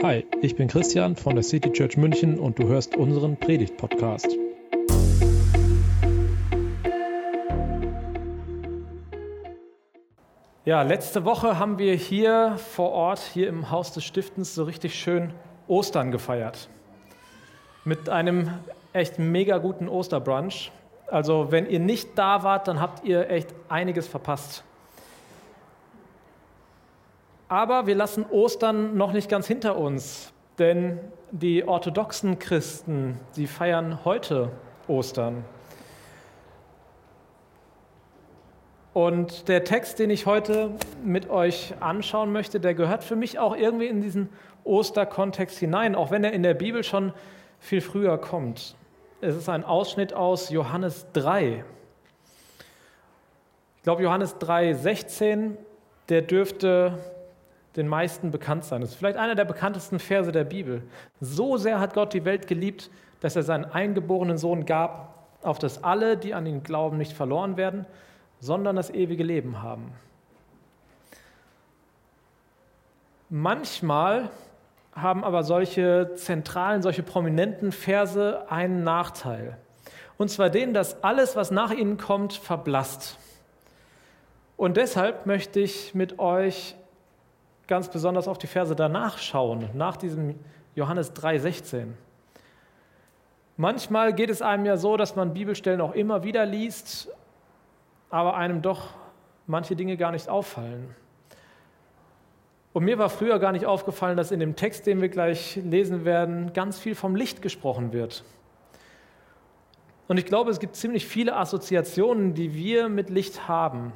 Hi, 0.00 0.24
ich 0.42 0.54
bin 0.54 0.68
Christian 0.68 1.16
von 1.16 1.34
der 1.34 1.42
City 1.42 1.72
Church 1.72 1.96
München 1.96 2.38
und 2.38 2.56
du 2.56 2.68
hörst 2.68 2.96
unseren 2.96 3.36
Predigt-Podcast. 3.36 4.28
Ja, 10.64 10.82
letzte 10.82 11.24
Woche 11.24 11.58
haben 11.58 11.80
wir 11.80 11.96
hier 11.96 12.58
vor 12.58 12.92
Ort, 12.92 13.18
hier 13.18 13.48
im 13.48 13.72
Haus 13.72 13.92
des 13.92 14.04
Stiftens, 14.04 14.54
so 14.54 14.62
richtig 14.62 14.94
schön 14.94 15.32
Ostern 15.66 16.12
gefeiert. 16.12 16.68
Mit 17.84 18.08
einem 18.08 18.52
echt 18.92 19.18
mega 19.18 19.58
guten 19.58 19.88
Osterbrunch. 19.88 20.70
Also, 21.08 21.50
wenn 21.50 21.68
ihr 21.68 21.80
nicht 21.80 22.16
da 22.16 22.44
wart, 22.44 22.68
dann 22.68 22.80
habt 22.80 23.04
ihr 23.04 23.28
echt 23.30 23.52
einiges 23.68 24.06
verpasst. 24.06 24.62
Aber 27.48 27.86
wir 27.86 27.94
lassen 27.94 28.26
Ostern 28.26 28.96
noch 28.96 29.12
nicht 29.12 29.30
ganz 29.30 29.46
hinter 29.46 29.78
uns, 29.78 30.32
denn 30.58 31.00
die 31.30 31.66
orthodoxen 31.66 32.38
Christen, 32.38 33.18
sie 33.32 33.46
feiern 33.46 34.04
heute 34.04 34.50
Ostern. 34.86 35.44
Und 38.92 39.48
der 39.48 39.64
Text, 39.64 39.98
den 39.98 40.10
ich 40.10 40.26
heute 40.26 40.72
mit 41.04 41.30
euch 41.30 41.74
anschauen 41.80 42.32
möchte, 42.32 42.60
der 42.60 42.74
gehört 42.74 43.04
für 43.04 43.16
mich 43.16 43.38
auch 43.38 43.56
irgendwie 43.56 43.86
in 43.86 44.02
diesen 44.02 44.28
Osterkontext 44.64 45.58
hinein, 45.58 45.94
auch 45.94 46.10
wenn 46.10 46.24
er 46.24 46.32
in 46.32 46.42
der 46.42 46.54
Bibel 46.54 46.82
schon 46.82 47.12
viel 47.60 47.80
früher 47.80 48.18
kommt. 48.18 48.76
Es 49.20 49.36
ist 49.36 49.48
ein 49.48 49.64
Ausschnitt 49.64 50.12
aus 50.12 50.50
Johannes 50.50 51.06
3. 51.12 51.64
Ich 53.76 53.82
glaube, 53.82 54.02
Johannes 54.02 54.36
3, 54.38 54.74
16, 54.74 55.56
der 56.08 56.22
dürfte 56.22 56.98
den 57.78 57.88
meisten 57.88 58.30
bekannt 58.30 58.64
sein. 58.64 58.80
Das 58.80 58.90
ist 58.90 58.96
vielleicht 58.96 59.16
einer 59.16 59.36
der 59.36 59.44
bekanntesten 59.44 59.98
Verse 60.00 60.32
der 60.32 60.44
Bibel. 60.44 60.82
So 61.20 61.56
sehr 61.56 61.80
hat 61.80 61.94
Gott 61.94 62.12
die 62.12 62.24
Welt 62.24 62.46
geliebt, 62.46 62.90
dass 63.20 63.36
er 63.36 63.42
seinen 63.42 63.64
eingeborenen 63.64 64.36
Sohn 64.36 64.66
gab, 64.66 65.14
auf 65.42 65.58
dass 65.58 65.84
alle, 65.84 66.16
die 66.16 66.34
an 66.34 66.44
ihn 66.44 66.62
glauben, 66.62 66.98
nicht 66.98 67.12
verloren 67.12 67.56
werden, 67.56 67.86
sondern 68.40 68.76
das 68.76 68.90
ewige 68.90 69.22
Leben 69.22 69.62
haben. 69.62 69.92
Manchmal 73.30 74.30
haben 74.94 75.22
aber 75.22 75.44
solche 75.44 76.12
zentralen, 76.16 76.82
solche 76.82 77.02
prominenten 77.02 77.70
Verse 77.72 78.50
einen 78.50 78.82
Nachteil. 78.82 79.56
Und 80.16 80.30
zwar 80.30 80.50
den, 80.50 80.74
dass 80.74 81.04
alles, 81.04 81.36
was 81.36 81.52
nach 81.52 81.70
ihnen 81.70 81.96
kommt, 81.96 82.32
verblasst. 82.32 83.18
Und 84.56 84.76
deshalb 84.76 85.26
möchte 85.26 85.60
ich 85.60 85.94
mit 85.94 86.18
euch 86.18 86.74
ganz 87.68 87.88
besonders 87.88 88.26
auf 88.26 88.38
die 88.38 88.48
Verse 88.48 88.74
danach 88.74 89.18
schauen, 89.18 89.68
nach 89.74 89.96
diesem 89.96 90.34
Johannes 90.74 91.14
3,16. 91.14 91.88
Manchmal 93.56 94.12
geht 94.14 94.30
es 94.30 94.42
einem 94.42 94.64
ja 94.64 94.76
so, 94.76 94.96
dass 94.96 95.14
man 95.14 95.34
Bibelstellen 95.34 95.80
auch 95.80 95.94
immer 95.94 96.24
wieder 96.24 96.46
liest, 96.46 97.08
aber 98.10 98.36
einem 98.36 98.62
doch 98.62 98.94
manche 99.46 99.76
Dinge 99.76 99.96
gar 99.96 100.12
nicht 100.12 100.28
auffallen. 100.28 100.94
Und 102.72 102.84
mir 102.84 102.98
war 102.98 103.10
früher 103.10 103.38
gar 103.38 103.52
nicht 103.52 103.66
aufgefallen, 103.66 104.16
dass 104.16 104.30
in 104.30 104.40
dem 104.40 104.54
Text, 104.54 104.86
den 104.86 105.00
wir 105.00 105.08
gleich 105.08 105.56
lesen 105.56 106.04
werden, 106.04 106.52
ganz 106.52 106.78
viel 106.78 106.94
vom 106.94 107.16
Licht 107.16 107.42
gesprochen 107.42 107.92
wird. 107.92 108.24
Und 110.06 110.16
ich 110.18 110.26
glaube, 110.26 110.50
es 110.50 110.60
gibt 110.60 110.76
ziemlich 110.76 111.06
viele 111.06 111.36
Assoziationen, 111.36 112.34
die 112.34 112.54
wir 112.54 112.88
mit 112.88 113.10
Licht 113.10 113.48
haben. 113.48 113.92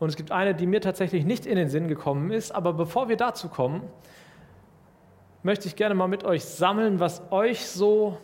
Und 0.00 0.08
es 0.08 0.16
gibt 0.16 0.32
eine, 0.32 0.54
die 0.54 0.66
mir 0.66 0.80
tatsächlich 0.80 1.24
nicht 1.24 1.46
in 1.46 1.56
den 1.56 1.68
Sinn 1.68 1.86
gekommen 1.86 2.32
ist. 2.32 2.52
Aber 2.52 2.72
bevor 2.72 3.08
wir 3.08 3.16
dazu 3.16 3.48
kommen, 3.48 3.82
möchte 5.42 5.68
ich 5.68 5.76
gerne 5.76 5.94
mal 5.94 6.08
mit 6.08 6.24
euch 6.24 6.44
sammeln, 6.44 6.98
was 7.00 7.22
euch 7.30 7.66
so 7.66 8.18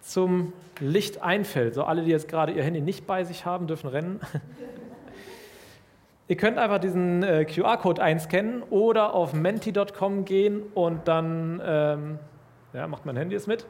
zum 0.00 0.52
Licht 0.80 1.22
einfällt. 1.22 1.74
So 1.74 1.84
alle, 1.84 2.02
die 2.02 2.10
jetzt 2.10 2.28
gerade 2.28 2.52
ihr 2.52 2.62
Handy 2.62 2.80
nicht 2.80 3.06
bei 3.06 3.24
sich 3.24 3.46
haben, 3.46 3.66
dürfen 3.66 3.88
rennen. 3.88 4.20
Ihr 6.26 6.36
könnt 6.36 6.56
einfach 6.56 6.78
diesen 6.78 7.22
äh, 7.22 7.44
QR-Code 7.44 8.02
einscannen 8.02 8.62
oder 8.62 9.12
auf 9.12 9.34
menti.com 9.34 10.24
gehen 10.24 10.62
und 10.74 11.06
dann, 11.06 11.60
ähm, 11.62 12.18
ja, 12.72 12.86
macht 12.86 13.04
mein 13.04 13.18
Handy 13.18 13.36
es 13.36 13.46
mit, 13.46 13.66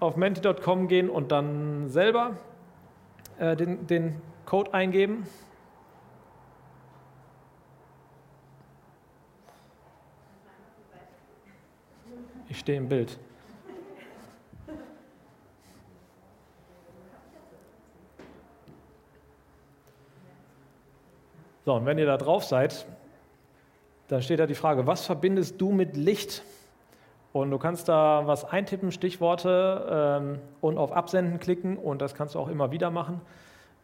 auf 0.00 0.16
menti.com 0.16 0.88
gehen 0.88 1.10
und 1.10 1.32
dann 1.32 1.90
selber 1.90 2.38
äh, 3.38 3.56
den, 3.56 3.86
den 3.86 4.22
Code 4.46 4.72
eingeben. 4.72 5.26
Ich 12.50 12.58
stehe 12.58 12.76
im 12.76 12.88
Bild. 12.88 13.16
So, 21.64 21.74
und 21.74 21.86
wenn 21.86 21.96
ihr 21.98 22.06
da 22.06 22.16
drauf 22.16 22.42
seid, 22.42 22.86
dann 24.08 24.20
steht 24.22 24.40
da 24.40 24.46
die 24.46 24.56
Frage, 24.56 24.88
was 24.88 25.06
verbindest 25.06 25.60
du 25.60 25.70
mit 25.70 25.96
Licht? 25.96 26.42
Und 27.32 27.52
du 27.52 27.58
kannst 27.58 27.88
da 27.88 28.22
was 28.26 28.44
eintippen, 28.44 28.90
Stichworte 28.90 29.86
ähm, 29.88 30.38
und 30.60 30.76
auf 30.76 30.90
Absenden 30.90 31.38
klicken 31.38 31.76
und 31.76 32.02
das 32.02 32.16
kannst 32.16 32.34
du 32.34 32.40
auch 32.40 32.48
immer 32.48 32.72
wieder 32.72 32.90
machen 32.90 33.20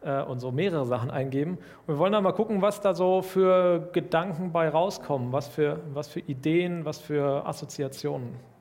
äh, 0.01 0.23
und 0.23 0.41
so 0.41 0.51
mehrere 0.51 0.87
Sachen 0.87 1.13
eingeben. 1.13 1.59
Und 1.87 1.95
wir 1.95 1.99
wollen 1.99 2.13
dann 2.13 2.25
mal 2.25 2.33
gucken, 2.33 2.63
was 2.63 2.81
da 2.81 2.95
so 2.95 3.23
für 3.23 3.91
Gedanken 3.93 4.51
bei 4.51 4.69
rauskommen, 4.69 5.33
was 5.33 5.47
für, 5.47 5.79
was 5.95 6.09
für 6.09 6.21
Ideen, 6.21 6.85
was 6.85 6.99
für 6.99 7.47
Assoziationen. 7.47 8.56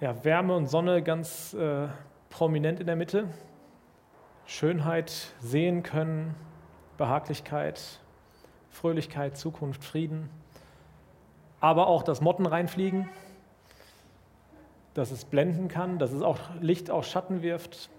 Ja, 0.00 0.24
Wärme 0.24 0.56
und 0.56 0.66
Sonne 0.66 1.02
ganz 1.02 1.52
äh, 1.52 1.86
prominent 2.30 2.80
in 2.80 2.86
der 2.86 2.96
Mitte. 2.96 3.28
Schönheit 4.46 5.34
sehen 5.40 5.82
können, 5.82 6.34
Behaglichkeit, 6.96 8.00
Fröhlichkeit, 8.70 9.36
Zukunft, 9.36 9.84
Frieden. 9.84 10.30
Aber 11.60 11.86
auch 11.86 12.02
das 12.02 12.22
Motten 12.22 12.46
reinfliegen, 12.46 13.10
dass 14.94 15.10
es 15.10 15.26
blenden 15.26 15.68
kann, 15.68 15.98
dass 15.98 16.12
es 16.12 16.22
auch 16.22 16.38
Licht 16.62 16.90
auch 16.90 17.04
Schatten 17.04 17.42
wirft. 17.42 17.90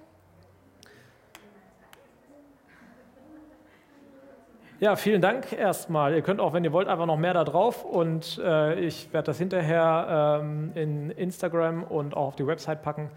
Ja, 4.81 4.95
vielen 4.95 5.21
Dank 5.21 5.53
erstmal. 5.53 6.15
Ihr 6.15 6.23
könnt 6.23 6.39
auch, 6.39 6.53
wenn 6.53 6.63
ihr 6.63 6.73
wollt, 6.73 6.87
einfach 6.87 7.05
noch 7.05 7.15
mehr 7.15 7.35
da 7.35 7.43
drauf 7.43 7.85
und 7.85 8.41
äh, 8.43 8.79
ich 8.79 9.13
werde 9.13 9.27
das 9.27 9.37
hinterher 9.37 10.39
ähm, 10.41 10.71
in 10.73 11.11
Instagram 11.11 11.83
und 11.83 12.17
auch 12.17 12.29
auf 12.29 12.35
die 12.35 12.47
Website 12.47 12.81
packen. 12.81 13.11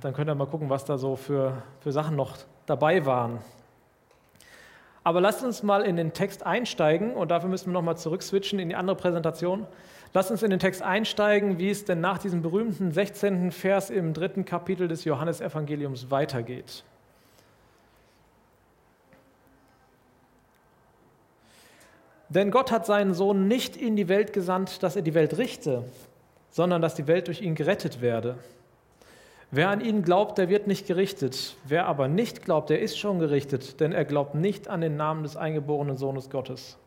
Dann 0.00 0.14
könnt 0.14 0.28
ihr 0.28 0.34
mal 0.34 0.48
gucken, 0.48 0.68
was 0.68 0.84
da 0.84 0.98
so 0.98 1.14
für, 1.14 1.62
für 1.78 1.92
Sachen 1.92 2.16
noch 2.16 2.38
dabei 2.66 3.06
waren. 3.06 3.38
Aber 5.04 5.20
lasst 5.20 5.44
uns 5.44 5.62
mal 5.62 5.82
in 5.82 5.94
den 5.94 6.12
Text 6.12 6.44
einsteigen 6.44 7.12
und 7.12 7.30
dafür 7.30 7.48
müssen 7.48 7.66
wir 7.66 7.74
nochmal 7.74 7.96
zurückswitchen 7.96 8.58
in 8.58 8.68
die 8.68 8.74
andere 8.74 8.96
Präsentation. 8.96 9.68
Lasst 10.12 10.32
uns 10.32 10.42
in 10.42 10.50
den 10.50 10.58
Text 10.58 10.82
einsteigen, 10.82 11.60
wie 11.60 11.70
es 11.70 11.84
denn 11.84 12.00
nach 12.00 12.18
diesem 12.18 12.42
berühmten 12.42 12.90
16. 12.90 13.52
Vers 13.52 13.90
im 13.90 14.12
dritten 14.12 14.44
Kapitel 14.44 14.88
des 14.88 15.04
Johannesevangeliums 15.04 16.10
weitergeht. 16.10 16.82
Denn 22.30 22.52
Gott 22.52 22.70
hat 22.70 22.86
seinen 22.86 23.12
Sohn 23.12 23.48
nicht 23.48 23.76
in 23.76 23.96
die 23.96 24.08
Welt 24.08 24.32
gesandt, 24.32 24.82
dass 24.84 24.94
er 24.94 25.02
die 25.02 25.14
Welt 25.14 25.36
richte, 25.36 25.84
sondern 26.50 26.80
dass 26.80 26.94
die 26.94 27.08
Welt 27.08 27.26
durch 27.26 27.42
ihn 27.42 27.56
gerettet 27.56 28.00
werde. 28.00 28.38
Wer 29.50 29.68
an 29.68 29.80
ihn 29.80 30.02
glaubt, 30.02 30.38
der 30.38 30.48
wird 30.48 30.68
nicht 30.68 30.86
gerichtet. 30.86 31.56
Wer 31.64 31.86
aber 31.86 32.06
nicht 32.06 32.44
glaubt, 32.44 32.70
der 32.70 32.80
ist 32.80 32.96
schon 32.96 33.18
gerichtet, 33.18 33.80
denn 33.80 33.90
er 33.90 34.04
glaubt 34.04 34.36
nicht 34.36 34.68
an 34.68 34.80
den 34.80 34.96
Namen 34.96 35.24
des 35.24 35.36
eingeborenen 35.36 35.96
Sohnes 35.96 36.30
Gottes. 36.30 36.78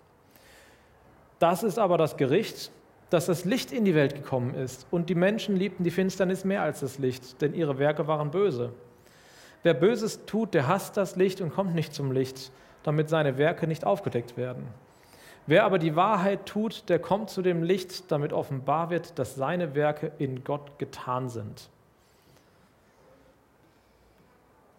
Das 1.40 1.62
ist 1.62 1.78
aber 1.78 1.98
das 1.98 2.16
Gericht, 2.16 2.72
dass 3.10 3.26
das 3.26 3.44
Licht 3.44 3.74
in 3.74 3.84
die 3.84 3.96
Welt 3.96 4.16
gekommen 4.16 4.56
ist 4.56 4.88
und 4.92 5.10
die 5.10 5.16
Menschen 5.16 5.58
liebten 5.58 5.84
die 5.84 5.92
Finsternis 5.92 6.46
mehr 6.46 6.62
als 6.62 6.80
das 6.80 7.00
Licht, 7.00 7.42
denn 7.42 7.54
ihre 7.54 7.80
Werke 7.80 8.08
waren 8.08 8.32
böse. 8.32 8.72
Wer 9.62 9.74
Böses 9.74 10.26
tut, 10.26 10.54
der 10.54 10.70
hasst 10.70 10.96
das 10.96 11.18
Licht 11.18 11.42
und 11.42 11.54
kommt 11.54 11.76
nicht 11.76 11.94
zum 11.94 12.14
Licht, 12.14 12.52
damit 12.84 13.10
seine 13.10 13.38
Werke 13.38 13.68
nicht 13.68 13.86
aufgedeckt 13.86 14.38
werden. 14.38 14.68
Wer 15.46 15.66
aber 15.66 15.78
die 15.78 15.96
Wahrheit 15.96 16.46
tut, 16.46 16.88
der 16.90 17.00
kommt 17.00 17.30
zu 17.30 17.42
dem 17.42 17.64
Licht, 17.64 18.12
damit 18.12 18.32
offenbar 18.32 18.90
wird, 18.90 19.20
dass 19.20 19.36
seine 19.36 19.76
Werke 19.76 20.12
in 20.18 20.44
Gott 20.44 20.80
getan 20.80 21.30
sind. 21.30 21.70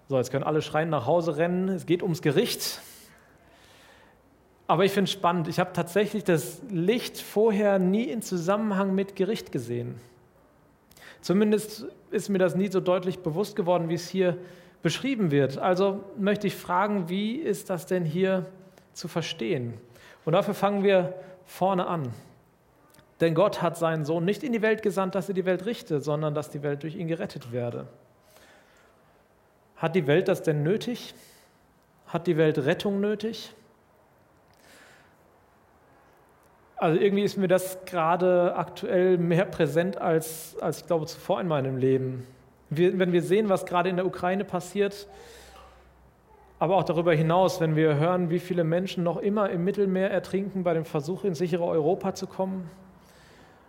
So, 0.08 0.16
jetzt 0.16 0.30
können 0.30 0.44
alle 0.44 0.62
schreien 0.62 0.90
nach 0.90 1.06
Hause 1.06 1.36
rennen. 1.36 1.68
Es 1.68 1.86
geht 1.86 2.02
ums 2.02 2.22
Gericht. 2.22 2.80
Aber 4.66 4.84
ich 4.84 4.92
finde 4.92 5.08
es 5.08 5.12
spannend. 5.12 5.48
Ich 5.48 5.58
habe 5.58 5.72
tatsächlich 5.72 6.24
das 6.24 6.62
Licht 6.70 7.20
vorher 7.20 7.78
nie 7.78 8.04
in 8.04 8.22
Zusammenhang 8.22 8.94
mit 8.94 9.16
Gericht 9.16 9.52
gesehen. 9.52 10.00
Zumindest 11.20 11.86
ist 12.10 12.28
mir 12.28 12.38
das 12.38 12.54
nie 12.54 12.68
so 12.68 12.80
deutlich 12.80 13.20
bewusst 13.20 13.56
geworden, 13.56 13.88
wie 13.88 13.94
es 13.94 14.08
hier 14.08 14.38
beschrieben 14.82 15.30
wird. 15.30 15.58
Also 15.58 16.04
möchte 16.18 16.46
ich 16.46 16.54
fragen, 16.54 17.08
wie 17.08 17.36
ist 17.36 17.70
das 17.70 17.86
denn 17.86 18.04
hier 18.04 18.46
zu 18.92 19.08
verstehen? 19.08 19.74
Und 20.24 20.32
dafür 20.32 20.54
fangen 20.54 20.82
wir 20.82 21.14
vorne 21.44 21.86
an. 21.86 22.12
Denn 23.20 23.34
Gott 23.34 23.62
hat 23.62 23.76
seinen 23.76 24.04
Sohn 24.04 24.24
nicht 24.24 24.42
in 24.42 24.52
die 24.52 24.62
Welt 24.62 24.82
gesandt, 24.82 25.14
dass 25.14 25.28
er 25.28 25.34
die 25.34 25.44
Welt 25.44 25.66
richte, 25.66 26.00
sondern 26.00 26.34
dass 26.34 26.50
die 26.50 26.62
Welt 26.62 26.82
durch 26.82 26.96
ihn 26.96 27.08
gerettet 27.08 27.52
werde. 27.52 27.86
Hat 29.76 29.94
die 29.94 30.06
Welt 30.06 30.28
das 30.28 30.42
denn 30.42 30.62
nötig? 30.62 31.14
Hat 32.06 32.26
die 32.26 32.36
Welt 32.36 32.58
Rettung 32.58 33.00
nötig? 33.00 33.54
Also 36.76 37.00
irgendwie 37.00 37.22
ist 37.22 37.36
mir 37.36 37.48
das 37.48 37.84
gerade 37.86 38.56
aktuell 38.56 39.16
mehr 39.16 39.44
präsent 39.44 39.96
als, 39.98 40.56
als 40.60 40.80
ich 40.80 40.86
glaube 40.86 41.06
zuvor 41.06 41.40
in 41.40 41.48
meinem 41.48 41.76
Leben. 41.76 42.26
Wir, 42.68 42.98
wenn 42.98 43.12
wir 43.12 43.22
sehen, 43.22 43.48
was 43.48 43.64
gerade 43.64 43.88
in 43.88 43.96
der 43.96 44.06
Ukraine 44.06 44.44
passiert, 44.44 45.06
aber 46.58 46.76
auch 46.76 46.84
darüber 46.84 47.14
hinaus, 47.14 47.60
wenn 47.60 47.76
wir 47.76 47.96
hören, 47.96 48.30
wie 48.30 48.38
viele 48.38 48.64
Menschen 48.64 49.04
noch 49.04 49.16
immer 49.16 49.50
im 49.50 49.64
Mittelmeer 49.64 50.10
ertrinken 50.10 50.62
bei 50.62 50.74
dem 50.74 50.84
Versuch, 50.84 51.24
ins 51.24 51.38
sichere 51.38 51.64
Europa 51.64 52.14
zu 52.14 52.26
kommen, 52.26 52.70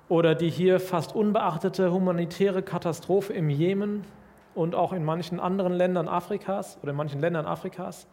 oder 0.08 0.36
die 0.36 0.50
hier 0.50 0.80
fast 0.80 1.16
unbeachtete 1.16 1.92
humanitäre 1.92 2.62
Katastrophe 2.62 3.34
im 3.34 3.50
Jemen 3.50 4.06
und 4.54 4.76
auch 4.76 4.94
in 4.94 5.04
manchen 5.04 5.40
anderen 5.40 5.74
Ländern 5.74 6.08
Afrikas 6.08 6.78
oder 6.82 6.92
in 6.92 6.98
manchen 6.98 7.20
Ländern 7.20 7.46
Afrikas, 7.46 8.08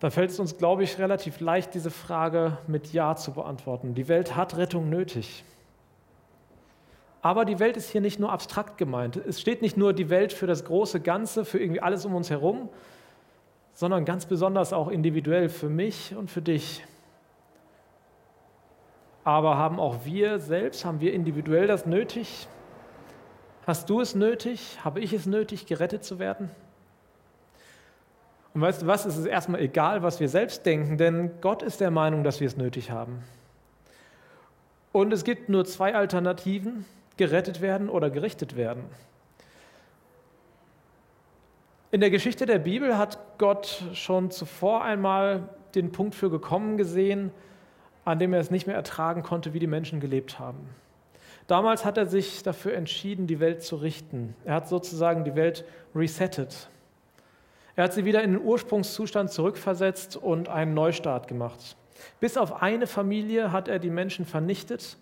da 0.00 0.08
fällt 0.08 0.30
es 0.30 0.40
uns, 0.40 0.56
glaube 0.56 0.82
ich, 0.82 0.98
relativ 0.98 1.40
leicht, 1.40 1.74
diese 1.74 1.90
Frage 1.90 2.56
mit 2.66 2.92
Ja 2.92 3.16
zu 3.16 3.32
beantworten. 3.32 3.94
Die 3.94 4.08
Welt 4.08 4.34
hat 4.34 4.56
Rettung 4.56 4.88
nötig. 4.88 5.44
Aber 7.22 7.44
die 7.44 7.58
Welt 7.58 7.76
ist 7.76 7.90
hier 7.90 8.00
nicht 8.00 8.18
nur 8.18 8.32
abstrakt 8.32 8.78
gemeint. 8.78 9.16
Es 9.16 9.40
steht 9.40 9.60
nicht 9.60 9.76
nur 9.76 9.92
die 9.92 10.08
Welt 10.08 10.32
für 10.32 10.46
das 10.46 10.64
große 10.64 11.00
Ganze, 11.00 11.44
für 11.44 11.58
irgendwie 11.58 11.80
alles 11.80 12.06
um 12.06 12.14
uns 12.14 12.30
herum, 12.30 12.68
sondern 13.74 14.04
ganz 14.04 14.26
besonders 14.26 14.72
auch 14.72 14.88
individuell 14.88 15.48
für 15.48 15.68
mich 15.68 16.14
und 16.16 16.30
für 16.30 16.42
dich. 16.42 16.84
Aber 19.22 19.58
haben 19.58 19.78
auch 19.78 20.04
wir 20.04 20.38
selbst, 20.38 20.84
haben 20.84 21.00
wir 21.00 21.12
individuell 21.12 21.66
das 21.66 21.84
nötig? 21.84 22.48
Hast 23.66 23.90
du 23.90 24.00
es 24.00 24.14
nötig? 24.14 24.78
Habe 24.82 25.00
ich 25.00 25.12
es 25.12 25.26
nötig, 25.26 25.66
gerettet 25.66 26.04
zu 26.04 26.18
werden? 26.18 26.50
Und 28.54 28.62
weißt 28.62 28.82
du 28.82 28.86
was, 28.86 29.04
es 29.04 29.16
ist 29.16 29.26
erstmal 29.26 29.60
egal, 29.60 30.02
was 30.02 30.20
wir 30.20 30.28
selbst 30.28 30.66
denken, 30.66 30.96
denn 30.96 31.30
Gott 31.40 31.62
ist 31.62 31.80
der 31.80 31.90
Meinung, 31.90 32.24
dass 32.24 32.40
wir 32.40 32.46
es 32.46 32.56
nötig 32.56 32.90
haben. 32.90 33.22
Und 34.92 35.12
es 35.12 35.22
gibt 35.22 35.48
nur 35.48 35.64
zwei 35.66 35.94
Alternativen, 35.94 36.84
gerettet 37.20 37.60
werden 37.60 37.90
oder 37.90 38.08
gerichtet 38.08 38.56
werden. 38.56 38.82
In 41.90 42.00
der 42.00 42.08
Geschichte 42.08 42.46
der 42.46 42.58
Bibel 42.58 42.96
hat 42.96 43.18
Gott 43.36 43.84
schon 43.92 44.30
zuvor 44.30 44.82
einmal 44.84 45.50
den 45.74 45.92
Punkt 45.92 46.14
für 46.14 46.30
gekommen 46.30 46.78
gesehen, 46.78 47.30
an 48.06 48.18
dem 48.18 48.32
er 48.32 48.40
es 48.40 48.50
nicht 48.50 48.66
mehr 48.66 48.74
ertragen 48.74 49.22
konnte, 49.22 49.52
wie 49.52 49.58
die 49.58 49.66
Menschen 49.66 50.00
gelebt 50.00 50.38
haben. 50.38 50.70
Damals 51.46 51.84
hat 51.84 51.98
er 51.98 52.06
sich 52.06 52.42
dafür 52.42 52.72
entschieden, 52.72 53.26
die 53.26 53.38
Welt 53.38 53.62
zu 53.62 53.76
richten. 53.76 54.34
Er 54.46 54.54
hat 54.54 54.68
sozusagen 54.70 55.24
die 55.24 55.34
Welt 55.34 55.66
resettet. 55.94 56.70
Er 57.76 57.84
hat 57.84 57.92
sie 57.92 58.06
wieder 58.06 58.22
in 58.22 58.32
den 58.32 58.42
Ursprungszustand 58.42 59.30
zurückversetzt 59.30 60.16
und 60.16 60.48
einen 60.48 60.72
Neustart 60.72 61.28
gemacht. 61.28 61.76
Bis 62.18 62.38
auf 62.38 62.62
eine 62.62 62.86
Familie 62.86 63.52
hat 63.52 63.68
er 63.68 63.78
die 63.78 63.90
Menschen 63.90 64.24
vernichtet. 64.24 64.96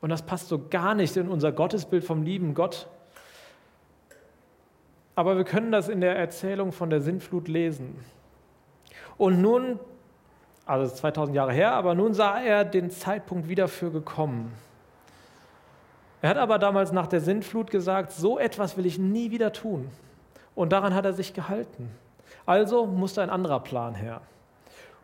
Und 0.00 0.10
das 0.10 0.22
passt 0.22 0.48
so 0.48 0.68
gar 0.68 0.94
nicht 0.94 1.16
in 1.16 1.28
unser 1.28 1.52
Gottesbild 1.52 2.04
vom 2.04 2.22
lieben 2.22 2.54
Gott. 2.54 2.88
Aber 5.14 5.36
wir 5.36 5.44
können 5.44 5.72
das 5.72 5.88
in 5.88 6.00
der 6.00 6.16
Erzählung 6.16 6.72
von 6.72 6.90
der 6.90 7.00
Sintflut 7.00 7.48
lesen. 7.48 7.98
Und 9.16 9.40
nun 9.40 9.80
also 10.66 10.92
2000 10.92 11.36
Jahre 11.36 11.52
her, 11.52 11.72
aber 11.72 11.94
nun 11.94 12.12
sah 12.12 12.40
er 12.40 12.64
den 12.64 12.90
Zeitpunkt 12.90 13.48
wieder 13.48 13.68
für 13.68 13.92
gekommen. 13.92 14.52
Er 16.20 16.30
hat 16.30 16.38
aber 16.38 16.58
damals 16.58 16.90
nach 16.90 17.06
der 17.06 17.20
Sintflut 17.20 17.70
gesagt, 17.70 18.10
so 18.10 18.38
etwas 18.38 18.76
will 18.76 18.84
ich 18.84 18.98
nie 18.98 19.30
wieder 19.30 19.52
tun. 19.52 19.88
Und 20.56 20.72
daran 20.72 20.92
hat 20.92 21.04
er 21.04 21.12
sich 21.12 21.34
gehalten. 21.34 21.90
Also 22.46 22.86
musste 22.86 23.22
ein 23.22 23.30
anderer 23.30 23.60
Plan 23.60 23.94
her. 23.94 24.22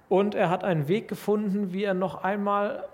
Und 0.08 0.34
er 0.34 0.50
hat 0.50 0.64
einen 0.64 0.88
Weg 0.88 1.06
gefunden, 1.06 1.72
wie 1.72 1.84
er 1.84 1.94
noch 1.94 2.24
einmal 2.24 2.84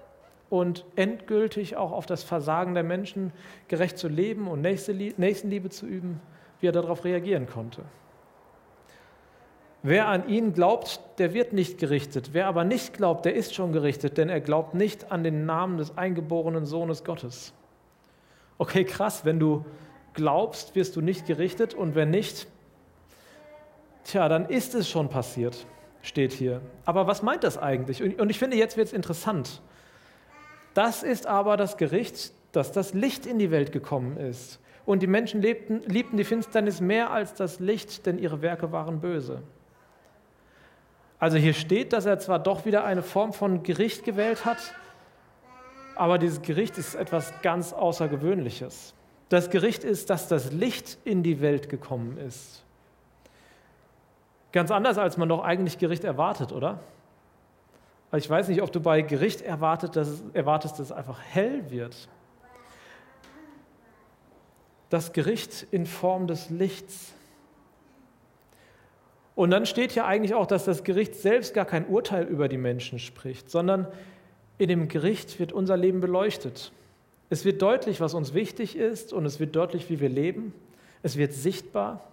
und 0.50 0.84
endgültig 0.96 1.76
auch 1.76 1.92
auf 1.92 2.06
das 2.06 2.22
Versagen 2.22 2.74
der 2.74 2.82
Menschen 2.82 3.32
gerecht 3.68 3.98
zu 3.98 4.08
leben 4.08 4.48
und 4.48 4.60
Nächstenliebe 4.62 5.70
zu 5.70 5.86
üben, 5.86 6.20
wie 6.60 6.68
er 6.68 6.72
darauf 6.72 7.04
reagieren 7.04 7.46
konnte. 7.46 7.82
Wer 9.82 10.08
an 10.08 10.28
ihn 10.28 10.54
glaubt, 10.54 11.00
der 11.18 11.34
wird 11.34 11.52
nicht 11.52 11.78
gerichtet. 11.78 12.30
Wer 12.32 12.48
aber 12.48 12.64
nicht 12.64 12.94
glaubt, 12.94 13.24
der 13.24 13.34
ist 13.34 13.54
schon 13.54 13.72
gerichtet, 13.72 14.18
denn 14.18 14.28
er 14.28 14.40
glaubt 14.40 14.74
nicht 14.74 15.12
an 15.12 15.22
den 15.22 15.46
Namen 15.46 15.78
des 15.78 15.96
eingeborenen 15.96 16.66
Sohnes 16.66 17.04
Gottes. 17.04 17.52
Okay, 18.58 18.84
krass, 18.84 19.24
wenn 19.24 19.38
du 19.38 19.64
glaubst, 20.14 20.74
wirst 20.74 20.96
du 20.96 21.00
nicht 21.00 21.26
gerichtet 21.26 21.74
und 21.74 21.94
wenn 21.94 22.10
nicht, 22.10 22.48
tja, 24.02 24.28
dann 24.28 24.46
ist 24.46 24.74
es 24.74 24.88
schon 24.88 25.08
passiert, 25.08 25.64
steht 26.02 26.32
hier. 26.32 26.60
Aber 26.84 27.06
was 27.06 27.22
meint 27.22 27.44
das 27.44 27.56
eigentlich? 27.56 28.02
Und 28.18 28.30
ich 28.30 28.38
finde, 28.40 28.56
jetzt 28.56 28.76
wird 28.76 28.88
es 28.88 28.92
interessant. 28.92 29.62
Das 30.74 31.02
ist 31.02 31.26
aber 31.26 31.56
das 31.56 31.76
Gericht, 31.76 32.32
dass 32.52 32.72
das 32.72 32.94
Licht 32.94 33.26
in 33.26 33.38
die 33.38 33.50
Welt 33.50 33.72
gekommen 33.72 34.16
ist. 34.16 34.60
Und 34.86 35.02
die 35.02 35.06
Menschen 35.06 35.42
lebten, 35.42 35.82
liebten 35.82 36.16
die 36.16 36.24
Finsternis 36.24 36.80
mehr 36.80 37.10
als 37.10 37.34
das 37.34 37.60
Licht, 37.60 38.06
denn 38.06 38.18
ihre 38.18 38.40
Werke 38.40 38.72
waren 38.72 39.00
böse. 39.00 39.42
Also 41.18 41.36
hier 41.36 41.52
steht, 41.52 41.92
dass 41.92 42.06
er 42.06 42.18
zwar 42.18 42.38
doch 42.38 42.64
wieder 42.64 42.84
eine 42.84 43.02
Form 43.02 43.32
von 43.32 43.62
Gericht 43.62 44.04
gewählt 44.04 44.44
hat, 44.44 44.58
aber 45.96 46.18
dieses 46.18 46.42
Gericht 46.42 46.78
ist 46.78 46.94
etwas 46.94 47.32
ganz 47.42 47.72
Außergewöhnliches. 47.72 48.94
Das 49.28 49.50
Gericht 49.50 49.84
ist, 49.84 50.10
dass 50.10 50.28
das 50.28 50.52
Licht 50.52 50.96
in 51.04 51.22
die 51.22 51.40
Welt 51.40 51.68
gekommen 51.68 52.16
ist. 52.18 52.64
Ganz 54.52 54.70
anders, 54.70 54.96
als 54.96 55.16
man 55.16 55.28
doch 55.28 55.42
eigentlich 55.42 55.78
Gericht 55.78 56.04
erwartet, 56.04 56.52
oder? 56.52 56.78
Ich 58.16 58.28
weiß 58.28 58.48
nicht, 58.48 58.62
ob 58.62 58.72
du 58.72 58.80
bei 58.80 59.02
Gericht 59.02 59.42
erwartet, 59.42 59.96
dass 59.96 60.08
es, 60.08 60.22
erwartest, 60.32 60.74
dass 60.78 60.86
es 60.86 60.92
einfach 60.92 61.20
hell 61.20 61.70
wird. 61.70 62.08
Das 64.88 65.12
Gericht 65.12 65.66
in 65.70 65.84
Form 65.84 66.26
des 66.26 66.48
Lichts. 66.48 67.12
Und 69.34 69.50
dann 69.50 69.66
steht 69.66 69.94
ja 69.94 70.06
eigentlich 70.06 70.34
auch, 70.34 70.46
dass 70.46 70.64
das 70.64 70.84
Gericht 70.84 71.14
selbst 71.14 71.52
gar 71.52 71.66
kein 71.66 71.86
Urteil 71.86 72.26
über 72.26 72.48
die 72.48 72.56
Menschen 72.56 72.98
spricht, 72.98 73.50
sondern 73.50 73.86
in 74.56 74.68
dem 74.68 74.88
Gericht 74.88 75.38
wird 75.38 75.52
unser 75.52 75.76
Leben 75.76 76.00
beleuchtet. 76.00 76.72
Es 77.30 77.44
wird 77.44 77.60
deutlich, 77.60 78.00
was 78.00 78.14
uns 78.14 78.32
wichtig 78.32 78.74
ist 78.74 79.12
und 79.12 79.26
es 79.26 79.38
wird 79.38 79.54
deutlich, 79.54 79.90
wie 79.90 80.00
wir 80.00 80.08
leben. 80.08 80.54
Es 81.02 81.18
wird 81.18 81.34
sichtbar. 81.34 82.08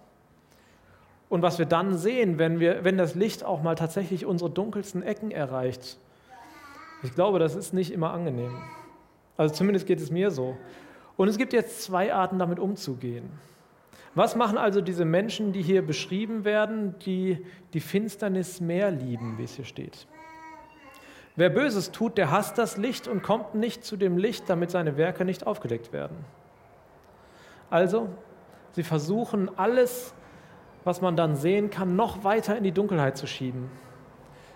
Und 1.28 1.42
was 1.42 1.58
wir 1.58 1.66
dann 1.66 1.96
sehen, 1.96 2.38
wenn, 2.38 2.60
wir, 2.60 2.84
wenn 2.84 2.96
das 2.96 3.14
Licht 3.14 3.44
auch 3.44 3.62
mal 3.62 3.74
tatsächlich 3.74 4.26
unsere 4.26 4.50
dunkelsten 4.50 5.02
Ecken 5.02 5.30
erreicht, 5.30 5.98
ich 7.02 7.14
glaube, 7.14 7.38
das 7.38 7.54
ist 7.54 7.74
nicht 7.74 7.92
immer 7.92 8.12
angenehm. 8.12 8.56
Also 9.36 9.54
zumindest 9.54 9.86
geht 9.86 10.00
es 10.00 10.10
mir 10.10 10.30
so. 10.30 10.56
Und 11.16 11.28
es 11.28 11.38
gibt 11.38 11.52
jetzt 11.52 11.82
zwei 11.82 12.12
Arten, 12.14 12.38
damit 12.38 12.58
umzugehen. 12.58 13.30
Was 14.14 14.34
machen 14.34 14.56
also 14.56 14.80
diese 14.80 15.04
Menschen, 15.04 15.52
die 15.52 15.62
hier 15.62 15.86
beschrieben 15.86 16.44
werden, 16.44 16.94
die 17.00 17.44
die 17.74 17.80
Finsternis 17.80 18.60
mehr 18.60 18.90
lieben, 18.90 19.36
wie 19.36 19.44
es 19.44 19.56
hier 19.56 19.66
steht? 19.66 20.06
Wer 21.36 21.50
Böses 21.50 21.92
tut, 21.92 22.16
der 22.16 22.30
hasst 22.30 22.56
das 22.56 22.78
Licht 22.78 23.08
und 23.08 23.22
kommt 23.22 23.54
nicht 23.54 23.84
zu 23.84 23.98
dem 23.98 24.16
Licht, 24.16 24.48
damit 24.48 24.70
seine 24.70 24.96
Werke 24.96 25.26
nicht 25.26 25.46
aufgedeckt 25.46 25.92
werden. 25.92 26.16
Also, 27.68 28.08
sie 28.72 28.82
versuchen 28.82 29.50
alles, 29.58 30.14
was 30.86 31.00
man 31.00 31.16
dann 31.16 31.36
sehen 31.36 31.70
kann, 31.70 31.96
noch 31.96 32.24
weiter 32.24 32.56
in 32.56 32.64
die 32.64 32.72
Dunkelheit 32.72 33.16
zu 33.16 33.26
schieben. 33.26 33.70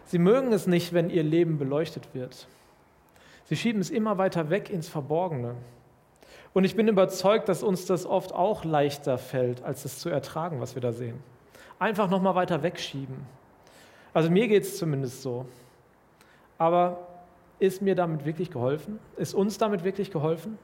Sie 0.04 0.18
mögen 0.18 0.52
es 0.52 0.66
nicht, 0.66 0.92
wenn 0.92 1.10
ihr 1.10 1.22
Leben 1.22 1.58
beleuchtet 1.58 2.14
wird. 2.14 2.46
Sie 3.44 3.56
schieben 3.56 3.80
es 3.80 3.90
immer 3.90 4.16
weiter 4.16 4.48
weg 4.48 4.70
ins 4.70 4.88
Verborgene. 4.88 5.56
Und 6.52 6.64
ich 6.64 6.76
bin 6.76 6.88
überzeugt, 6.88 7.48
dass 7.48 7.62
uns 7.62 7.86
das 7.86 8.06
oft 8.06 8.32
auch 8.32 8.64
leichter 8.64 9.18
fällt, 9.18 9.62
als 9.62 9.84
es 9.84 9.98
zu 9.98 10.08
ertragen, 10.08 10.60
was 10.60 10.74
wir 10.74 10.82
da 10.82 10.92
sehen. 10.92 11.22
Einfach 11.78 12.10
nochmal 12.10 12.34
weiter 12.34 12.62
wegschieben. 12.62 13.16
Also 14.12 14.30
mir 14.30 14.48
geht 14.48 14.64
es 14.64 14.78
zumindest 14.78 15.22
so. 15.22 15.46
Aber 16.58 17.08
ist 17.58 17.82
mir 17.82 17.94
damit 17.94 18.24
wirklich 18.24 18.50
geholfen? 18.50 18.98
Ist 19.16 19.34
uns 19.34 19.58
damit 19.58 19.84
wirklich 19.84 20.10
geholfen? 20.10 20.58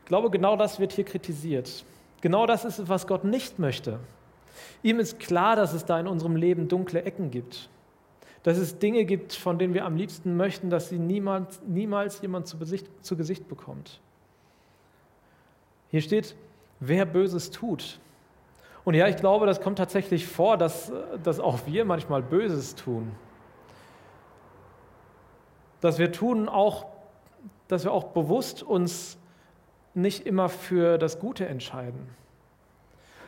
Ich 0.00 0.06
glaube, 0.06 0.30
genau 0.30 0.56
das 0.56 0.78
wird 0.78 0.92
hier 0.92 1.04
kritisiert. 1.04 1.84
Genau 2.24 2.46
das 2.46 2.64
ist 2.64 2.78
es, 2.78 2.88
was 2.88 3.06
Gott 3.06 3.24
nicht 3.24 3.58
möchte. 3.58 4.00
Ihm 4.82 4.98
ist 4.98 5.20
klar, 5.20 5.56
dass 5.56 5.74
es 5.74 5.84
da 5.84 6.00
in 6.00 6.06
unserem 6.06 6.36
Leben 6.36 6.68
dunkle 6.68 7.02
Ecken 7.02 7.30
gibt. 7.30 7.68
Dass 8.44 8.56
es 8.56 8.78
Dinge 8.78 9.04
gibt, 9.04 9.34
von 9.34 9.58
denen 9.58 9.74
wir 9.74 9.84
am 9.84 9.94
liebsten 9.94 10.34
möchten, 10.34 10.70
dass 10.70 10.88
sie 10.88 10.98
niemals, 10.98 11.60
niemals 11.66 12.22
jemand 12.22 12.46
zu, 12.46 12.58
Besicht, 12.58 12.86
zu 13.04 13.18
Gesicht 13.18 13.46
bekommt. 13.46 14.00
Hier 15.90 16.00
steht, 16.00 16.34
wer 16.80 17.04
Böses 17.04 17.50
tut. 17.50 18.00
Und 18.84 18.94
ja, 18.94 19.06
ich 19.06 19.16
glaube, 19.16 19.44
das 19.44 19.60
kommt 19.60 19.76
tatsächlich 19.76 20.26
vor, 20.26 20.56
dass, 20.56 20.90
dass 21.22 21.40
auch 21.40 21.66
wir 21.66 21.84
manchmal 21.84 22.22
Böses 22.22 22.74
tun. 22.74 23.12
Dass 25.82 25.98
wir 25.98 26.10
tun 26.10 26.48
auch 26.48 26.86
dass 27.68 27.84
wir 27.84 27.92
auch 27.92 28.04
bewusst 28.04 28.62
uns 28.62 29.18
nicht 29.94 30.26
immer 30.26 30.48
für 30.48 30.98
das 30.98 31.18
Gute 31.18 31.46
entscheiden. 31.46 32.08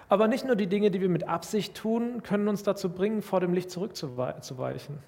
Aber 0.09 0.29
nicht 0.29 0.45
nur 0.45 0.57
die 0.57 0.69
Dinge, 0.69 0.91
die 0.91 1.01
wir 1.01 1.09
mit 1.09 1.29
Absicht 1.29 1.75
tun, 1.75 2.23
können 2.23 2.49
uns 2.49 2.63
dazu 2.63 2.91
bringen, 2.91 3.23
vor 3.23 3.41
dem 3.41 3.53
Licht 3.53 3.71
zurückzuweichen. 3.71 4.99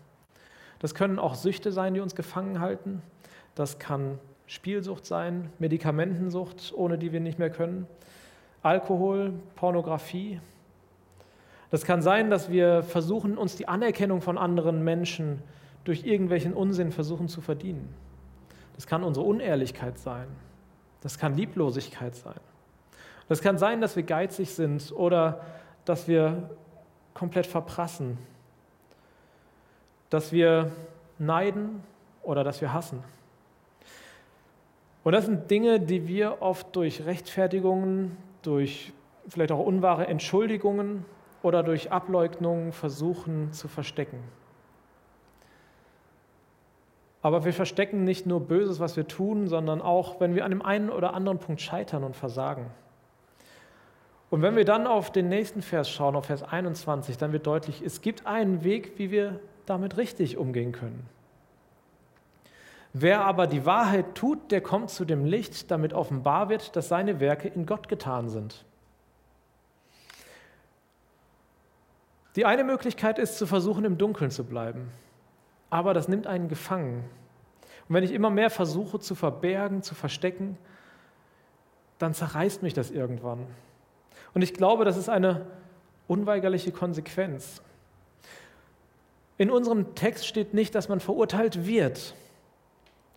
Das 0.81 0.95
können 0.95 1.19
auch 1.19 1.35
Süchte 1.35 1.73
sein, 1.73 1.95
die 1.95 2.01
uns 2.01 2.15
gefangen 2.15 2.61
halten. 2.61 3.03
Das 3.55 3.79
kann 3.79 4.19
Spielsucht 4.47 5.07
sein, 5.07 5.51
Medikamentensucht, 5.59 6.73
ohne 6.75 6.99
die 6.99 7.13
wir 7.13 7.21
nicht 7.21 7.39
mehr 7.39 7.51
können, 7.51 7.87
Alkohol, 8.63 9.35
Pornografie. 9.57 10.41
Das 11.71 11.85
kann 11.85 12.01
sein, 12.01 12.31
dass 12.31 12.51
wir 12.51 12.83
versuchen, 12.83 13.37
uns 13.37 13.57
die 13.57 13.69
Anerkennung 13.69 14.21
von 14.21 14.39
anderen 14.39 14.83
Menschen 14.83 15.43
durch 15.85 16.05
irgendwelchen 16.05 16.55
Unsinn 16.55 16.93
versuchen 16.93 17.29
zu 17.29 17.41
verdienen. 17.41 17.95
Das 18.75 18.87
kann 18.87 19.05
unsere 19.05 19.27
Unehrlichkeit 19.27 19.99
sein. 19.99 20.29
Das 21.01 21.19
kann 21.19 21.37
Lieblosigkeit 21.37 22.15
sein. 22.15 22.41
Das 23.29 23.43
kann 23.43 23.59
sein, 23.59 23.81
dass 23.81 23.95
wir 23.95 24.03
geizig 24.03 24.55
sind 24.55 24.93
oder 24.93 25.45
dass 25.85 26.09
wir 26.09 26.51
komplett 27.15 27.47
verprassen, 27.47 28.19
dass 30.11 30.33
wir 30.33 30.73
neiden 31.19 31.83
oder 32.23 32.45
dass 32.45 32.61
wir 32.61 32.73
hassen. 32.73 33.03
Und 35.05 35.13
das 35.13 35.27
sind 35.27 35.51
Dinge, 35.51 35.81
die 35.81 36.07
wir 36.07 36.43
oft 36.43 36.75
durch 36.77 37.05
Rechtfertigungen, 37.05 38.17
durch 38.43 38.93
vielleicht 39.29 39.53
auch 39.53 39.65
unwahre 39.65 40.07
Entschuldigungen 40.07 41.05
oder 41.43 41.63
durch 41.63 41.93
Ableugnungen 41.93 42.73
versuchen 42.73 43.53
zu 43.53 43.69
verstecken. 43.69 44.23
Aber 47.21 47.45
wir 47.45 47.53
verstecken 47.53 48.05
nicht 48.05 48.27
nur 48.27 48.41
Böses, 48.41 48.79
was 48.81 48.97
wir 48.97 49.09
tun, 49.09 49.49
sondern 49.49 49.83
auch, 49.83 50.21
wenn 50.21 50.35
wir 50.35 50.45
an 50.45 50.51
dem 50.51 50.63
einen 50.63 50.91
oder 50.91 51.15
anderen 51.15 51.39
Punkt 51.39 51.61
scheitern 51.61 52.05
und 52.05 52.15
versagen. 52.15 52.67
Und 54.31 54.43
wenn 54.43 54.57
wir 54.57 54.65
dann 54.65 54.87
auf 54.87 55.11
den 55.11 55.29
nächsten 55.29 55.63
Vers 55.63 55.91
schauen, 55.91 56.15
auf 56.15 56.27
Vers 56.27 56.43
21, 56.43 57.17
dann 57.17 57.33
wird 57.33 57.47
deutlich, 57.47 57.83
es 57.83 58.03
gibt 58.03 58.27
einen 58.27 58.63
Weg, 58.63 58.99
wie 58.99 59.11
wir 59.11 59.41
damit 59.67 59.97
richtig 59.97 60.37
umgehen 60.37 60.73
können. 60.73 61.09
Wer 62.93 63.25
aber 63.25 63.47
die 63.47 63.67
Wahrheit 63.67 64.15
tut, 64.15 64.51
der 64.51 64.61
kommt 64.61 64.91
zu 64.91 65.05
dem 65.05 65.25
Licht, 65.25 65.71
damit 65.71 65.93
offenbar 65.93 66.49
wird, 66.49 66.75
dass 66.77 66.89
seine 66.89 67.21
Werke 67.21 67.49
in 67.49 67.67
Gott 67.67 67.89
getan 67.89 68.29
sind. 68.29 68.65
Die 72.37 72.45
eine 72.45 72.65
Möglichkeit 72.65 73.19
ist 73.19 73.37
zu 73.39 73.47
versuchen, 73.47 73.85
im 73.85 73.99
Dunkeln 73.99 74.31
zu 74.31 74.45
bleiben. 74.45 74.91
Aber 75.71 75.95
das 75.95 76.09
nimmt 76.09 76.27
einen 76.27 76.49
gefangen. 76.49 77.05
Und 77.89 77.95
wenn 77.95 78.05
ich 78.05 78.13
immer 78.13 78.31
mehr 78.31 78.51
versuche 78.51 78.99
zu 79.01 79.15
verbergen, 79.15 79.83
zu 79.83 79.95
verstecken, 79.95 80.59
dann 81.99 82.15
zerreißt 82.15 82.63
mich 82.63 82.75
das 82.75 82.91
irgendwann. 82.91 83.47
Und 84.35 84.43
ich 84.43 84.55
glaube, 84.55 84.85
das 84.85 84.97
ist 84.97 85.09
eine 85.09 85.47
unweigerliche 86.07 86.73
Konsequenz. 86.73 87.63
In 89.37 89.51
unserem 89.51 89.95
Text 89.95 90.27
steht 90.27 90.55
nicht, 90.55 90.75
dass 90.75 90.89
man 90.89 91.01
verurteilt 91.01 91.67
wird, 91.67 92.15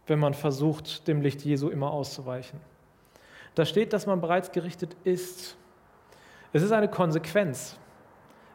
wenn 0.08 0.20
man 0.20 0.34
versucht, 0.34 1.08
dem 1.08 1.22
Licht 1.22 1.42
Jesu 1.44 1.70
immer 1.70 1.92
auszuweichen. 1.92 2.60
Da 3.56 3.66
steht, 3.66 3.94
dass 3.94 4.06
man 4.06 4.22
bereits 4.22 4.52
gerichtet 4.52 4.96
ist. 5.04 5.58
Es 6.54 6.64
ist 6.64 6.72
eine 6.72 6.90
Konsequenz. 6.90 7.78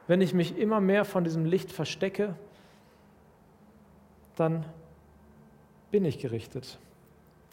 Wenn 0.06 0.20
ich 0.20 0.32
mich 0.32 0.56
immer 0.58 0.80
mehr 0.80 1.04
von 1.04 1.24
diesem 1.24 1.44
Licht 1.44 1.72
verstecke, 1.72 2.34
dann 4.36 4.64
bin 5.90 6.04
ich 6.04 6.18
gerichtet. 6.18 6.78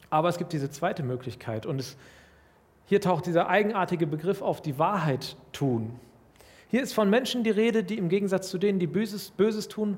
Aber 0.10 0.30
es 0.30 0.38
gibt 0.38 0.54
diese 0.54 0.70
zweite 0.70 1.02
Möglichkeit 1.02 1.66
und 1.66 1.80
es, 1.80 1.98
hier 2.86 3.02
taucht 3.02 3.26
dieser 3.26 3.50
eigenartige 3.50 4.06
Begriff 4.06 4.42
auf 4.42 4.62
die 4.62 4.78
Wahrheit 4.78 5.36
tun. 5.52 6.00
Hier 6.70 6.82
ist 6.82 6.94
von 6.94 7.10
Menschen 7.10 7.44
die 7.44 7.50
Rede, 7.50 7.84
die 7.84 7.98
im 7.98 8.10
Gegensatz 8.10 8.50
zu 8.50 8.58
denen, 8.58 8.80
die 8.80 8.88
Böses, 8.88 9.32
Böses 9.32 9.68
tun, 9.68 9.98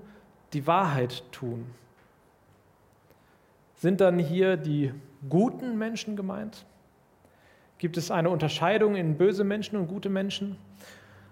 die 0.54 0.68
Wahrheit 0.68 1.24
tun. 1.32 1.66
Sind 3.76 4.02
dann 4.02 4.20
hier 4.20 4.58
die 4.58 4.94
guten 5.30 5.78
Menschen 5.78 6.16
gemeint? 6.16 6.66
Gibt 7.78 7.98
es 7.98 8.10
eine 8.10 8.30
Unterscheidung 8.30 8.96
in 8.96 9.18
böse 9.18 9.44
Menschen 9.44 9.78
und 9.78 9.88
gute 9.88 10.10
Menschen? 10.10 10.58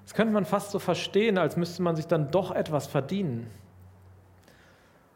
Das 0.03 0.13
könnte 0.13 0.33
man 0.33 0.45
fast 0.45 0.71
so 0.71 0.79
verstehen, 0.79 1.37
als 1.37 1.55
müsste 1.55 1.81
man 1.81 1.95
sich 1.95 2.07
dann 2.07 2.31
doch 2.31 2.51
etwas 2.51 2.87
verdienen. 2.87 3.47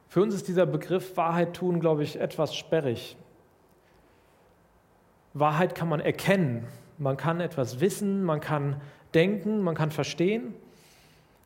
Für 0.08 0.22
uns 0.22 0.34
ist 0.34 0.48
dieser 0.48 0.66
Begriff 0.66 1.18
Wahrheit 1.18 1.54
tun, 1.54 1.80
glaube 1.80 2.04
ich, 2.04 2.20
etwas 2.20 2.56
sperrig. 2.56 3.18
Wahrheit 5.34 5.76
kann 5.76 5.90
man 5.90 6.00
erkennen, 6.00 6.68
man 6.98 7.18
kann 7.18 7.42
etwas 7.42 7.80
wissen, 7.80 8.24
man 8.24 8.40
kann 8.40 8.82
denken, 9.14 9.62
man 9.62 9.76
kann 9.76 9.92
verstehen. 9.92 10.54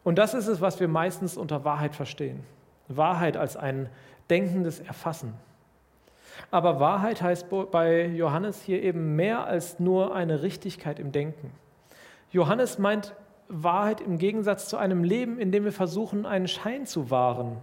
Und 0.04 0.18
das 0.18 0.34
ist 0.34 0.48
es, 0.48 0.62
was 0.62 0.80
wir 0.80 0.88
meistens 0.88 1.38
unter 1.38 1.66
Wahrheit 1.66 1.96
verstehen. 1.96 2.44
Wahrheit 2.88 3.38
als 3.38 3.58
ein 3.58 3.90
denkendes 4.30 4.80
Erfassen. 4.80 5.34
Aber 6.50 6.80
Wahrheit 6.80 7.22
heißt 7.22 7.48
bei 7.72 8.06
Johannes 8.06 8.62
hier 8.62 8.82
eben 8.82 9.16
mehr 9.16 9.46
als 9.46 9.80
nur 9.80 10.16
eine 10.16 10.42
Richtigkeit 10.42 11.00
im 11.00 11.12
Denken. 11.12 11.52
Johannes 12.32 12.80
meint 12.80 13.14
Wahrheit 13.50 14.02
im 14.02 14.18
Gegensatz 14.18 14.70
zu 14.70 14.78
einem 14.78 15.04
Leben, 15.04 15.40
in 15.40 15.52
dem 15.52 15.66
wir 15.66 15.74
versuchen, 15.74 16.26
einen 16.26 16.48
Schein 16.48 16.86
zu 16.86 17.10
wahren, 17.10 17.58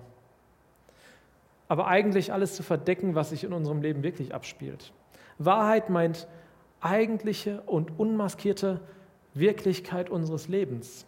aber 1.68 1.86
eigentlich 1.86 2.32
alles 2.32 2.54
zu 2.54 2.62
verdecken, 2.62 3.14
was 3.14 3.30
sich 3.30 3.44
in 3.44 3.52
unserem 3.52 3.82
Leben 3.82 4.02
wirklich 4.02 4.34
abspielt. 4.34 4.92
Wahrheit 5.38 5.90
meint 5.90 6.26
eigentliche 6.80 7.62
und 7.66 7.98
unmaskierte 7.98 8.80
Wirklichkeit 9.34 10.10
unseres 10.10 10.48
Lebens. 10.48 11.06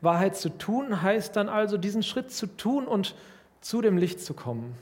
Wahrheit 0.00 0.36
zu 0.36 0.48
tun 0.48 1.02
heißt 1.02 1.36
dann 1.36 1.48
also, 1.48 1.76
diesen 1.76 2.02
Schritt 2.02 2.30
zu 2.30 2.46
tun 2.46 2.86
und 2.86 3.14
zu 3.60 3.82
dem 3.82 3.98
Licht 3.98 4.20
zu 4.20 4.32
kommen. 4.32 4.74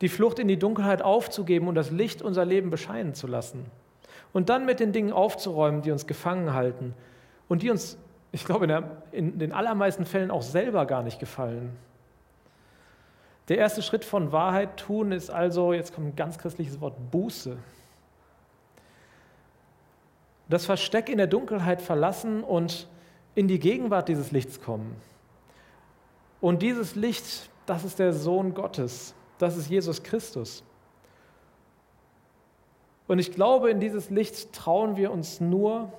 Die 0.00 0.08
Flucht 0.08 0.38
in 0.38 0.48
die 0.48 0.58
Dunkelheit 0.58 1.02
aufzugeben 1.02 1.68
und 1.68 1.74
das 1.74 1.90
Licht 1.90 2.22
unser 2.22 2.44
Leben 2.44 2.70
bescheinen 2.70 3.14
zu 3.14 3.26
lassen. 3.26 3.66
Und 4.32 4.48
dann 4.48 4.64
mit 4.64 4.80
den 4.80 4.92
Dingen 4.92 5.12
aufzuräumen, 5.12 5.82
die 5.82 5.90
uns 5.90 6.06
gefangen 6.06 6.54
halten 6.54 6.94
und 7.48 7.62
die 7.62 7.70
uns, 7.70 7.98
ich 8.32 8.44
glaube, 8.44 8.64
in, 8.64 8.68
der, 8.68 9.02
in 9.12 9.38
den 9.38 9.52
allermeisten 9.52 10.06
Fällen 10.06 10.30
auch 10.30 10.42
selber 10.42 10.86
gar 10.86 11.02
nicht 11.02 11.18
gefallen. 11.18 11.76
Der 13.48 13.56
erste 13.56 13.82
Schritt 13.82 14.04
von 14.04 14.30
Wahrheit 14.30 14.76
tun 14.76 15.10
ist 15.10 15.30
also, 15.30 15.72
jetzt 15.72 15.94
kommt 15.94 16.08
ein 16.08 16.16
ganz 16.16 16.38
christliches 16.38 16.80
Wort, 16.80 16.94
Buße. 17.10 17.56
Das 20.48 20.66
Versteck 20.66 21.08
in 21.08 21.18
der 21.18 21.26
Dunkelheit 21.26 21.80
verlassen 21.80 22.44
und 22.44 22.88
in 23.34 23.48
die 23.48 23.58
Gegenwart 23.58 24.08
dieses 24.08 24.32
Lichts 24.32 24.60
kommen. 24.60 24.96
Und 26.40 26.62
dieses 26.62 26.94
Licht, 26.94 27.50
das 27.66 27.84
ist 27.84 27.98
der 27.98 28.12
Sohn 28.12 28.54
Gottes, 28.54 29.14
das 29.38 29.56
ist 29.56 29.68
Jesus 29.68 30.02
Christus. 30.02 30.62
Und 33.06 33.18
ich 33.18 33.32
glaube, 33.32 33.70
in 33.70 33.80
dieses 33.80 34.10
Licht 34.10 34.52
trauen 34.52 34.96
wir 34.96 35.10
uns 35.10 35.40
nur, 35.40 35.92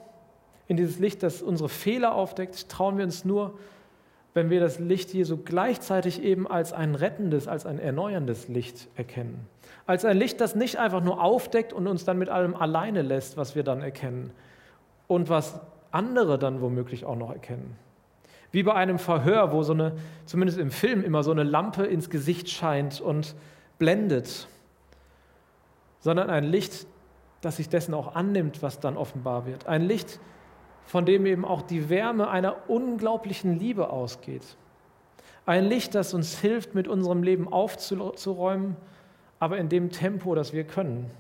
in 0.68 0.78
dieses 0.78 1.00
Licht, 1.00 1.24
das 1.24 1.42
unsere 1.42 1.70
Fehler 1.70 2.14
aufdeckt, 2.14 2.70
trauen 2.70 2.98
wir 2.98 3.06
uns 3.06 3.26
nur, 3.26 3.58
wenn 4.34 4.50
wir 4.50 4.60
das 4.60 4.80
Licht 4.80 5.14
Jesu 5.14 5.38
gleichzeitig 5.38 6.24
eben 6.24 6.48
als 6.48 6.74
ein 6.74 6.96
rettendes, 6.96 7.48
als 7.48 7.66
ein 7.66 7.80
erneuerndes 7.80 8.48
Licht 8.48 8.88
erkennen. 8.96 9.48
Als 9.86 10.06
ein 10.06 10.18
Licht, 10.18 10.40
das 10.40 10.56
nicht 10.56 10.78
einfach 10.78 11.04
nur 11.04 11.22
aufdeckt 11.22 11.74
und 11.74 11.88
uns 11.88 12.06
dann 12.06 12.18
mit 12.18 12.30
allem 12.30 12.56
alleine 12.56 13.02
lässt, 13.02 13.38
was 13.38 13.56
wir 13.56 13.64
dann 13.64 13.82
erkennen 13.82 14.32
und 15.08 15.30
was 15.30 15.60
andere 15.92 16.38
dann 16.38 16.62
womöglich 16.62 17.06
auch 17.06 17.16
noch 17.16 17.32
erkennen. 17.32 17.76
Wie 18.52 18.64
bei 18.64 18.74
einem 18.74 19.00
Verhör, 19.00 19.52
wo 19.52 19.64
so 19.64 19.74
eine, 19.74 19.94
zumindest 20.26 20.60
im 20.60 20.72
Film, 20.72 21.04
immer 21.04 21.24
so 21.24 21.32
eine 21.32 21.44
Lampe 21.44 21.86
ins 21.86 22.10
Gesicht 22.10 22.50
scheint 22.50 23.02
und 23.02 23.36
blendet, 23.78 24.48
sondern 26.00 26.30
ein 26.30 26.44
Licht, 26.44 26.88
das 27.42 27.58
sich 27.58 27.70
dessen 27.70 27.94
auch 27.94 28.16
annimmt, 28.16 28.62
was 28.62 28.80
dann 28.80 28.98
offenbar 28.98 29.46
wird. 29.46 29.68
Ein 29.68 29.82
Licht, 29.84 30.08
das 30.08 30.20
von 30.90 31.06
dem 31.06 31.28
eben 31.28 31.46
auch 31.46 31.62
die 31.62 31.88
Wärme 31.92 32.30
einer 32.30 32.68
unglaublichen 32.68 33.60
Liebe 33.60 33.92
ausgeht. 33.92 34.42
Ein 35.46 35.66
Licht, 35.66 35.94
das 35.94 36.16
uns 36.16 36.40
hilft, 36.40 36.74
mit 36.74 36.88
unserem 36.88 37.22
Leben 37.22 37.48
aufzuräumen, 37.48 38.76
aber 39.38 39.60
in 39.60 39.70
dem 39.70 39.92
Tempo, 39.92 40.34
das 40.34 40.52
wir 40.52 40.64
können. 40.64 41.12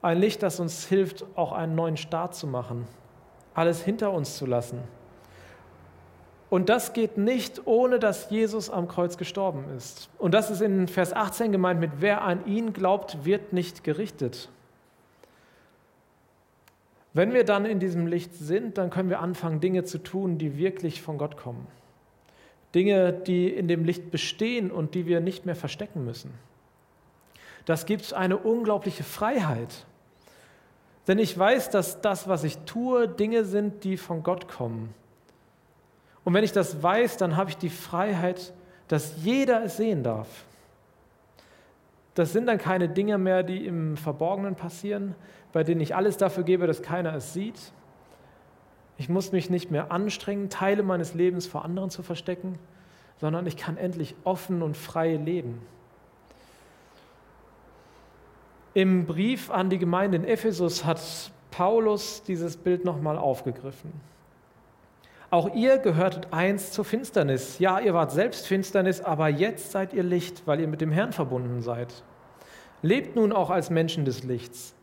Ein 0.00 0.18
Licht, 0.18 0.42
das 0.42 0.60
uns 0.60 0.86
hilft, 0.86 1.26
auch 1.36 1.52
einen 1.52 1.74
neuen 1.74 1.98
Start 1.98 2.34
zu 2.34 2.46
machen, 2.46 2.86
alles 3.52 3.82
hinter 3.82 4.12
uns 4.12 4.38
zu 4.38 4.46
lassen. 4.46 4.78
Und 6.48 6.70
das 6.70 6.94
geht 6.94 7.18
nicht, 7.18 7.66
ohne 7.66 7.98
dass 7.98 8.30
Jesus 8.30 8.70
am 8.70 8.88
Kreuz 8.88 9.18
gestorben 9.18 9.66
ist. 9.76 10.08
Und 10.16 10.32
das 10.32 10.50
ist 10.50 10.62
in 10.62 10.88
Vers 10.88 11.12
18 11.12 11.52
gemeint 11.52 11.80
mit, 11.80 11.90
wer 11.98 12.22
an 12.22 12.46
ihn 12.46 12.72
glaubt, 12.72 13.26
wird 13.26 13.52
nicht 13.52 13.84
gerichtet. 13.84 14.48
Wenn 17.14 17.34
wir 17.34 17.44
dann 17.44 17.66
in 17.66 17.78
diesem 17.78 18.06
Licht 18.06 18.34
sind, 18.34 18.78
dann 18.78 18.90
können 18.90 19.10
wir 19.10 19.20
anfangen, 19.20 19.60
Dinge 19.60 19.84
zu 19.84 19.98
tun, 19.98 20.38
die 20.38 20.56
wirklich 20.56 21.02
von 21.02 21.18
Gott 21.18 21.36
kommen. 21.36 21.66
Dinge, 22.74 23.12
die 23.12 23.48
in 23.48 23.68
dem 23.68 23.84
Licht 23.84 24.10
bestehen 24.10 24.70
und 24.70 24.94
die 24.94 25.06
wir 25.06 25.20
nicht 25.20 25.44
mehr 25.44 25.56
verstecken 25.56 26.04
müssen. 26.04 26.32
Das 27.66 27.84
gibt 27.84 28.14
eine 28.14 28.38
unglaubliche 28.38 29.04
Freiheit. 29.04 29.84
Denn 31.06 31.18
ich 31.18 31.36
weiß, 31.36 31.70
dass 31.70 32.00
das, 32.00 32.28
was 32.28 32.44
ich 32.44 32.58
tue, 32.58 33.08
Dinge 33.08 33.44
sind, 33.44 33.84
die 33.84 33.96
von 33.96 34.22
Gott 34.22 34.48
kommen. 34.48 34.94
Und 36.24 36.34
wenn 36.34 36.44
ich 36.44 36.52
das 36.52 36.82
weiß, 36.82 37.16
dann 37.16 37.36
habe 37.36 37.50
ich 37.50 37.56
die 37.56 37.70
Freiheit, 37.70 38.52
dass 38.88 39.14
jeder 39.22 39.64
es 39.64 39.76
sehen 39.76 40.02
darf. 40.02 40.28
Das 42.14 42.32
sind 42.32 42.46
dann 42.46 42.58
keine 42.58 42.88
Dinge 42.88 43.16
mehr, 43.18 43.42
die 43.42 43.66
im 43.66 43.96
Verborgenen 43.96 44.54
passieren, 44.54 45.14
bei 45.52 45.64
denen 45.64 45.80
ich 45.80 45.94
alles 45.94 46.16
dafür 46.16 46.44
gebe, 46.44 46.66
dass 46.66 46.82
keiner 46.82 47.14
es 47.14 47.32
sieht. 47.32 47.72
Ich 48.98 49.08
muss 49.08 49.32
mich 49.32 49.48
nicht 49.48 49.70
mehr 49.70 49.90
anstrengen, 49.90 50.50
Teile 50.50 50.82
meines 50.82 51.14
Lebens 51.14 51.46
vor 51.46 51.64
anderen 51.64 51.90
zu 51.90 52.02
verstecken, 52.02 52.58
sondern 53.20 53.46
ich 53.46 53.56
kann 53.56 53.76
endlich 53.76 54.14
offen 54.24 54.62
und 54.62 54.76
frei 54.76 55.16
leben. 55.16 55.62
Im 58.74 59.06
Brief 59.06 59.50
an 59.50 59.70
die 59.70 59.78
Gemeinde 59.78 60.16
in 60.16 60.24
Ephesus 60.24 60.84
hat 60.84 61.00
Paulus 61.50 62.22
dieses 62.22 62.56
Bild 62.56 62.84
nochmal 62.84 63.18
aufgegriffen. 63.18 63.92
Auch 65.32 65.54
ihr 65.54 65.78
gehörtet 65.78 66.28
einst 66.30 66.74
zur 66.74 66.84
Finsternis. 66.84 67.58
Ja, 67.58 67.80
ihr 67.80 67.94
wart 67.94 68.12
selbst 68.12 68.46
Finsternis, 68.46 69.00
aber 69.00 69.30
jetzt 69.30 69.72
seid 69.72 69.94
ihr 69.94 70.02
Licht, 70.02 70.42
weil 70.46 70.60
ihr 70.60 70.68
mit 70.68 70.82
dem 70.82 70.92
Herrn 70.92 71.14
verbunden 71.14 71.62
seid. 71.62 72.04
Lebt 72.82 73.16
nun 73.16 73.32
auch 73.32 73.48
als 73.48 73.70
Menschen 73.70 74.04
des 74.04 74.24
Lichts. 74.24 74.74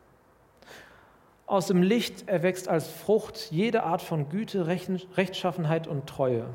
Aus 1.46 1.68
dem 1.68 1.84
Licht 1.84 2.28
erwächst 2.28 2.68
als 2.68 2.88
Frucht 2.88 3.52
jede 3.52 3.84
Art 3.84 4.02
von 4.02 4.30
Güte, 4.30 4.66
Rechtschaffenheit 4.66 5.86
und 5.86 6.08
Treue. 6.08 6.46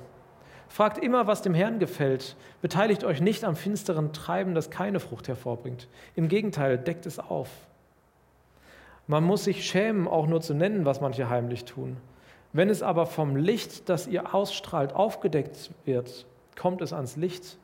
Fragt 0.66 0.98
immer, 0.98 1.28
was 1.28 1.42
dem 1.42 1.54
Herrn 1.54 1.78
gefällt. 1.78 2.34
Beteiligt 2.62 3.04
euch 3.04 3.20
nicht 3.20 3.44
am 3.44 3.54
finsteren 3.54 4.12
Treiben, 4.12 4.56
das 4.56 4.70
keine 4.70 4.98
Frucht 4.98 5.28
hervorbringt. 5.28 5.86
Im 6.16 6.26
Gegenteil, 6.26 6.78
deckt 6.78 7.06
es 7.06 7.20
auf. 7.20 7.48
Man 9.06 9.22
muss 9.22 9.44
sich 9.44 9.64
schämen, 9.64 10.08
auch 10.08 10.26
nur 10.26 10.40
zu 10.40 10.52
nennen, 10.52 10.84
was 10.84 11.00
manche 11.00 11.28
heimlich 11.30 11.64
tun. 11.64 11.96
Wenn 12.54 12.70
es 12.70 12.84
aber 12.84 13.06
vom 13.06 13.34
Licht, 13.34 13.88
das 13.88 14.06
ihr 14.06 14.32
ausstrahlt, 14.32 14.92
aufgedeckt 14.92 15.72
wird, 15.84 16.24
kommt 16.56 16.82
es 16.82 16.92
ans 16.92 17.16
Licht. 17.16 17.58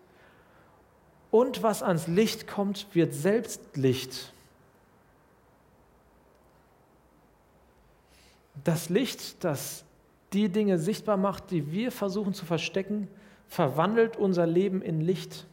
Und 1.30 1.62
was 1.62 1.84
ans 1.84 2.08
Licht 2.08 2.48
kommt, 2.48 2.92
wird 2.92 3.14
selbst 3.14 3.76
Licht. 3.76 4.32
Das 8.64 8.88
Licht, 8.88 9.44
das 9.44 9.84
die 10.32 10.48
Dinge 10.48 10.76
sichtbar 10.76 11.16
macht, 11.16 11.52
die 11.52 11.70
wir 11.70 11.92
versuchen 11.92 12.34
zu 12.34 12.44
verstecken, 12.44 13.06
verwandelt 13.46 14.16
unser 14.16 14.44
Leben 14.44 14.82
in 14.82 15.00
Licht. 15.00 15.46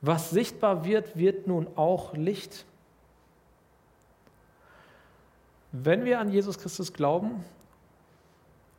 Was 0.00 0.30
sichtbar 0.30 0.86
wird, 0.86 1.18
wird 1.18 1.46
nun 1.46 1.68
auch 1.76 2.14
Licht. 2.14 2.64
Wenn 5.70 6.06
wir 6.06 6.18
an 6.18 6.32
Jesus 6.32 6.58
Christus 6.58 6.94
glauben, 6.94 7.44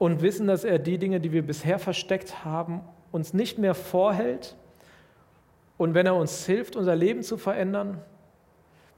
und 0.03 0.21
wissen, 0.21 0.47
dass 0.47 0.65
er 0.65 0.79
die 0.79 0.97
Dinge, 0.97 1.21
die 1.21 1.31
wir 1.31 1.43
bisher 1.43 1.79
versteckt 1.79 2.43
haben, 2.43 2.81
uns 3.13 3.33
nicht 3.33 3.57
mehr 3.57 3.73
vorhält. 3.73 4.57
Und 5.77 5.93
wenn 5.93 6.05
er 6.05 6.15
uns 6.15 6.45
hilft, 6.45 6.75
unser 6.75 6.93
Leben 6.93 7.23
zu 7.23 7.37
verändern, 7.37 8.01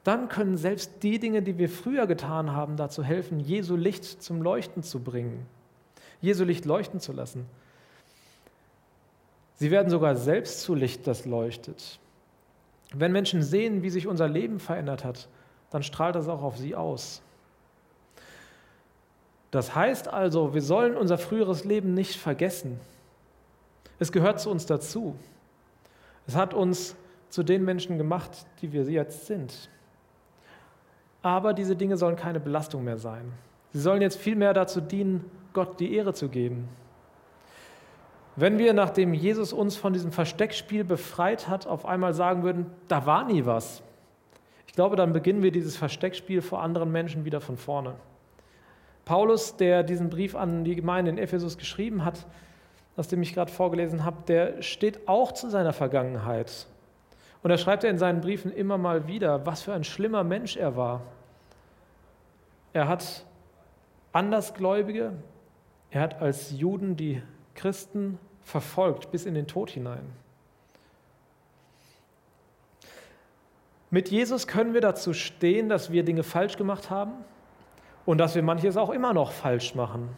dann 0.03 0.29
können 0.29 0.57
selbst 0.57 1.03
die 1.03 1.19
Dinge, 1.19 1.43
die 1.43 1.59
wir 1.59 1.69
früher 1.69 2.07
getan 2.07 2.53
haben, 2.53 2.75
dazu 2.75 3.03
helfen, 3.03 3.39
Jesu 3.39 3.75
Licht 3.75 4.23
zum 4.23 4.41
Leuchten 4.41 4.81
zu 4.81 4.99
bringen, 4.99 5.45
Jesu 6.21 6.43
Licht 6.43 6.65
leuchten 6.65 6.99
zu 6.99 7.13
lassen. 7.13 7.45
Sie 9.57 9.69
werden 9.69 9.91
sogar 9.91 10.15
selbst 10.15 10.61
zu 10.61 10.73
Licht, 10.73 11.05
das 11.05 11.25
leuchtet. 11.25 11.99
Wenn 12.95 13.11
Menschen 13.11 13.43
sehen, 13.43 13.83
wie 13.83 13.91
sich 13.91 14.07
unser 14.07 14.27
Leben 14.27 14.59
verändert 14.59 15.03
hat, 15.03 15.29
dann 15.69 15.83
strahlt 15.83 16.15
das 16.15 16.27
auch 16.27 16.41
auf 16.41 16.57
sie 16.57 16.75
aus. 16.75 17.21
Das 19.51 19.75
heißt 19.75 20.07
also, 20.07 20.53
wir 20.53 20.61
sollen 20.61 20.95
unser 20.97 21.17
früheres 21.17 21.63
Leben 21.63 21.93
nicht 21.93 22.15
vergessen. 22.15 22.79
Es 23.99 24.11
gehört 24.11 24.39
zu 24.39 24.49
uns 24.49 24.65
dazu. 24.65 25.15
Es 26.27 26.35
hat 26.35 26.53
uns 26.53 26.95
zu 27.29 27.43
den 27.43 27.63
Menschen 27.63 27.97
gemacht, 27.97 28.31
die 28.61 28.73
wir 28.73 28.83
jetzt 28.83 29.27
sind. 29.27 29.69
Aber 31.21 31.53
diese 31.53 31.75
Dinge 31.75 31.97
sollen 31.97 32.15
keine 32.15 32.39
Belastung 32.39 32.83
mehr 32.83 32.97
sein. 32.97 33.31
Sie 33.73 33.79
sollen 33.79 34.01
jetzt 34.01 34.17
vielmehr 34.17 34.53
dazu 34.53 34.81
dienen, 34.81 35.29
Gott 35.53 35.79
die 35.79 35.93
Ehre 35.95 36.13
zu 36.13 36.29
geben. 36.29 36.67
Wenn 38.35 38.57
wir, 38.57 38.73
nachdem 38.73 39.13
Jesus 39.13 39.53
uns 39.53 39.77
von 39.77 39.93
diesem 39.93 40.11
Versteckspiel 40.11 40.83
befreit 40.83 41.47
hat, 41.47 41.67
auf 41.67 41.85
einmal 41.85 42.13
sagen 42.13 42.43
würden, 42.43 42.65
da 42.89 43.05
war 43.05 43.25
nie 43.25 43.45
was, 43.45 43.81
ich 44.67 44.73
glaube, 44.73 44.97
dann 44.97 45.13
beginnen 45.13 45.41
wir 45.41 45.51
dieses 45.51 45.77
Versteckspiel 45.77 46.41
vor 46.41 46.61
anderen 46.61 46.91
Menschen 46.91 47.23
wieder 47.23 47.39
von 47.39 47.55
vorne. 47.55 47.95
Paulus, 49.05 49.55
der 49.55 49.83
diesen 49.83 50.09
Brief 50.09 50.35
an 50.35 50.63
die 50.63 50.75
Gemeinde 50.75 51.11
in 51.11 51.17
Ephesus 51.17 51.57
geschrieben 51.57 52.03
hat, 52.03 52.25
aus 52.97 53.07
dem 53.07 53.21
ich 53.21 53.33
gerade 53.33 53.51
vorgelesen 53.51 54.03
habe, 54.03 54.17
der 54.27 54.61
steht 54.61 55.07
auch 55.07 55.31
zu 55.31 55.49
seiner 55.49 55.73
Vergangenheit. 55.73 56.65
Und 57.43 57.49
da 57.49 57.57
schreibt 57.57 57.83
er 57.83 57.91
in 57.91 57.99
seinen 57.99 58.21
Briefen 58.21 58.51
immer 58.51 58.77
mal 58.77 59.07
wieder, 59.07 59.45
was 59.45 59.61
für 59.61 59.73
ein 59.73 59.83
schlimmer 59.83 60.23
Mensch 60.23 60.57
er 60.57 60.75
war. 60.75 61.01
Er 62.73 62.87
hat 62.87 63.23
Andersgläubige, 64.11 65.13
er 65.91 66.01
hat 66.01 66.21
als 66.21 66.51
Juden 66.51 66.95
die 66.95 67.21
Christen 67.53 68.17
verfolgt 68.41 69.11
bis 69.11 69.25
in 69.25 69.33
den 69.33 69.45
Tod 69.45 69.69
hinein. 69.69 70.05
Mit 73.91 74.09
Jesus 74.09 74.47
können 74.47 74.73
wir 74.73 74.81
dazu 74.81 75.13
stehen, 75.13 75.69
dass 75.69 75.91
wir 75.91 76.03
Dinge 76.03 76.23
falsch 76.23 76.57
gemacht 76.57 76.89
haben, 76.89 77.13
und 78.05 78.17
dass 78.17 78.35
wir 78.35 78.43
manches 78.43 78.77
auch 78.77 78.89
immer 78.89 79.13
noch 79.13 79.31
falsch 79.31 79.75
machen. 79.75 80.09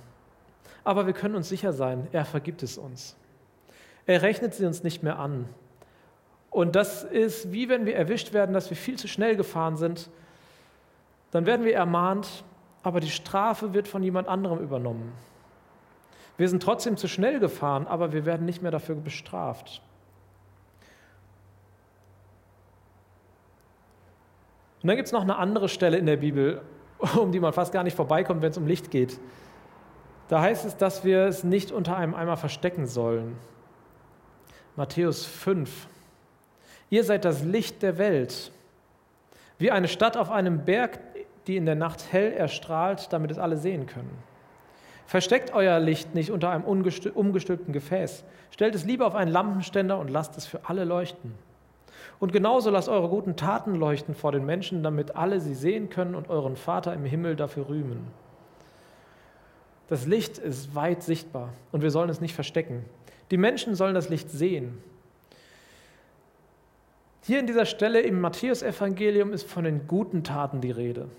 Aber 0.84 1.06
wir 1.06 1.14
können 1.14 1.36
uns 1.36 1.50
sicher 1.50 1.74
sein, 1.74 2.08
er 2.12 2.26
vergibt 2.26 2.64
es 2.64 2.78
uns. 2.78 3.16
Er 4.06 4.22
rechnet 4.22 4.54
sie 4.54 4.66
uns 4.66 4.84
nicht 4.84 5.04
mehr 5.04 5.20
an. 5.20 5.50
Und 6.50 6.76
das 6.76 7.04
ist 7.04 7.52
wie 7.52 7.70
wenn 7.70 7.86
wir 7.86 7.96
erwischt 7.96 8.34
werden, 8.34 8.54
dass 8.54 8.70
wir 8.70 8.78
viel 8.78 8.98
zu 8.98 9.08
schnell 9.08 9.36
gefahren 9.36 9.78
sind. 9.78 10.10
Dann 11.32 11.46
werden 11.46 11.66
wir 11.66 11.76
ermahnt, 11.76 12.44
aber 12.84 13.00
die 13.00 13.10
Strafe 13.10 13.74
wird 13.74 13.88
von 13.88 14.02
jemand 14.02 14.28
anderem 14.28 14.60
übernommen. 14.60 15.12
Wir 16.38 16.48
sind 16.48 16.64
trotzdem 16.64 16.98
zu 16.98 17.08
schnell 17.08 17.40
gefahren, 17.40 17.88
aber 17.88 18.14
wir 18.14 18.26
werden 18.26 18.46
nicht 18.46 18.62
mehr 18.62 18.72
dafür 18.72 18.96
bestraft. 18.96 19.82
Und 24.82 24.88
dann 24.88 24.96
gibt 24.96 25.08
es 25.08 25.12
noch 25.12 25.24
eine 25.24 25.38
andere 25.38 25.68
Stelle 25.68 25.98
in 25.98 26.06
der 26.06 26.18
Bibel, 26.18 26.62
um 27.18 27.32
die 27.32 27.40
man 27.40 27.54
fast 27.54 27.72
gar 27.72 27.84
nicht 27.84 27.96
vorbeikommt, 27.96 28.42
wenn 28.42 28.52
es 28.52 28.58
um 28.58 28.68
Licht 28.68 28.92
geht. 28.92 29.20
Da 30.28 30.42
heißt 30.42 30.66
es, 30.66 30.76
dass 30.76 31.04
wir 31.04 31.26
es 31.26 31.44
nicht 31.44 31.72
unter 31.72 31.96
einem 31.96 32.14
Eimer 32.14 32.38
verstecken 32.38 32.86
sollen. 32.86 33.38
Matthäus 34.76 35.26
5. 35.26 35.88
Ihr 36.90 37.04
seid 37.04 37.26
das 37.26 37.44
Licht 37.44 37.82
der 37.82 37.98
Welt. 37.98 38.52
Wie 39.58 39.72
eine 39.72 39.88
Stadt 39.88 40.18
auf 40.18 40.30
einem 40.30 40.66
Berg, 40.66 41.00
die 41.48 41.58
in 41.58 41.66
der 41.66 41.76
Nacht 41.76 42.12
hell 42.12 42.34
erstrahlt, 42.34 43.12
damit 43.12 43.32
es 43.32 43.40
alle 43.40 43.58
sehen 43.58 43.88
können. 43.88 44.12
Versteckt 45.06 45.54
euer 45.54 45.80
Licht 45.80 46.14
nicht 46.16 46.32
unter 46.32 46.50
einem 46.50 46.66
umgestülpten 46.66 47.72
Gefäß. 47.72 48.26
Stellt 48.52 48.76
es 48.76 48.84
lieber 48.84 49.08
auf 49.08 49.16
einen 49.16 49.32
Lampenständer 49.32 49.98
und 49.98 50.10
lasst 50.10 50.38
es 50.38 50.46
für 50.46 50.66
alle 50.66 50.84
leuchten. 50.84 51.34
Und 52.20 52.32
genauso 52.32 52.70
lasst 52.70 52.90
eure 52.90 53.10
guten 53.10 53.36
Taten 53.36 53.76
leuchten 53.76 54.16
vor 54.16 54.32
den 54.32 54.46
Menschen, 54.46 54.82
damit 54.82 55.16
alle 55.16 55.40
sie 55.40 55.54
sehen 55.54 55.90
können 55.90 56.16
und 56.16 56.30
euren 56.30 56.56
Vater 56.56 56.94
im 56.94 57.06
Himmel 57.06 57.36
dafür 57.36 57.70
rühmen. 57.70 58.08
Das 59.88 60.06
Licht 60.06 60.38
ist 60.38 60.74
weit 60.76 61.04
sichtbar 61.04 61.54
und 61.72 61.82
wir 61.82 61.92
sollen 61.92 62.10
es 62.10 62.20
nicht 62.20 62.34
verstecken. 62.34 62.84
Die 63.30 63.38
Menschen 63.38 63.76
sollen 63.76 63.94
das 63.94 64.10
Licht 64.10 64.32
sehen. 64.32 64.78
Hier 67.24 67.40
in 67.40 67.48
dieser 67.48 67.66
Stelle 67.66 68.02
im 68.02 68.20
Matthäusevangelium 68.20 69.32
ist 69.32 69.48
von 69.48 69.64
den 69.64 69.88
guten 69.88 70.24
Taten 70.24 70.60
die 70.60 70.72
Rede. 70.72 71.10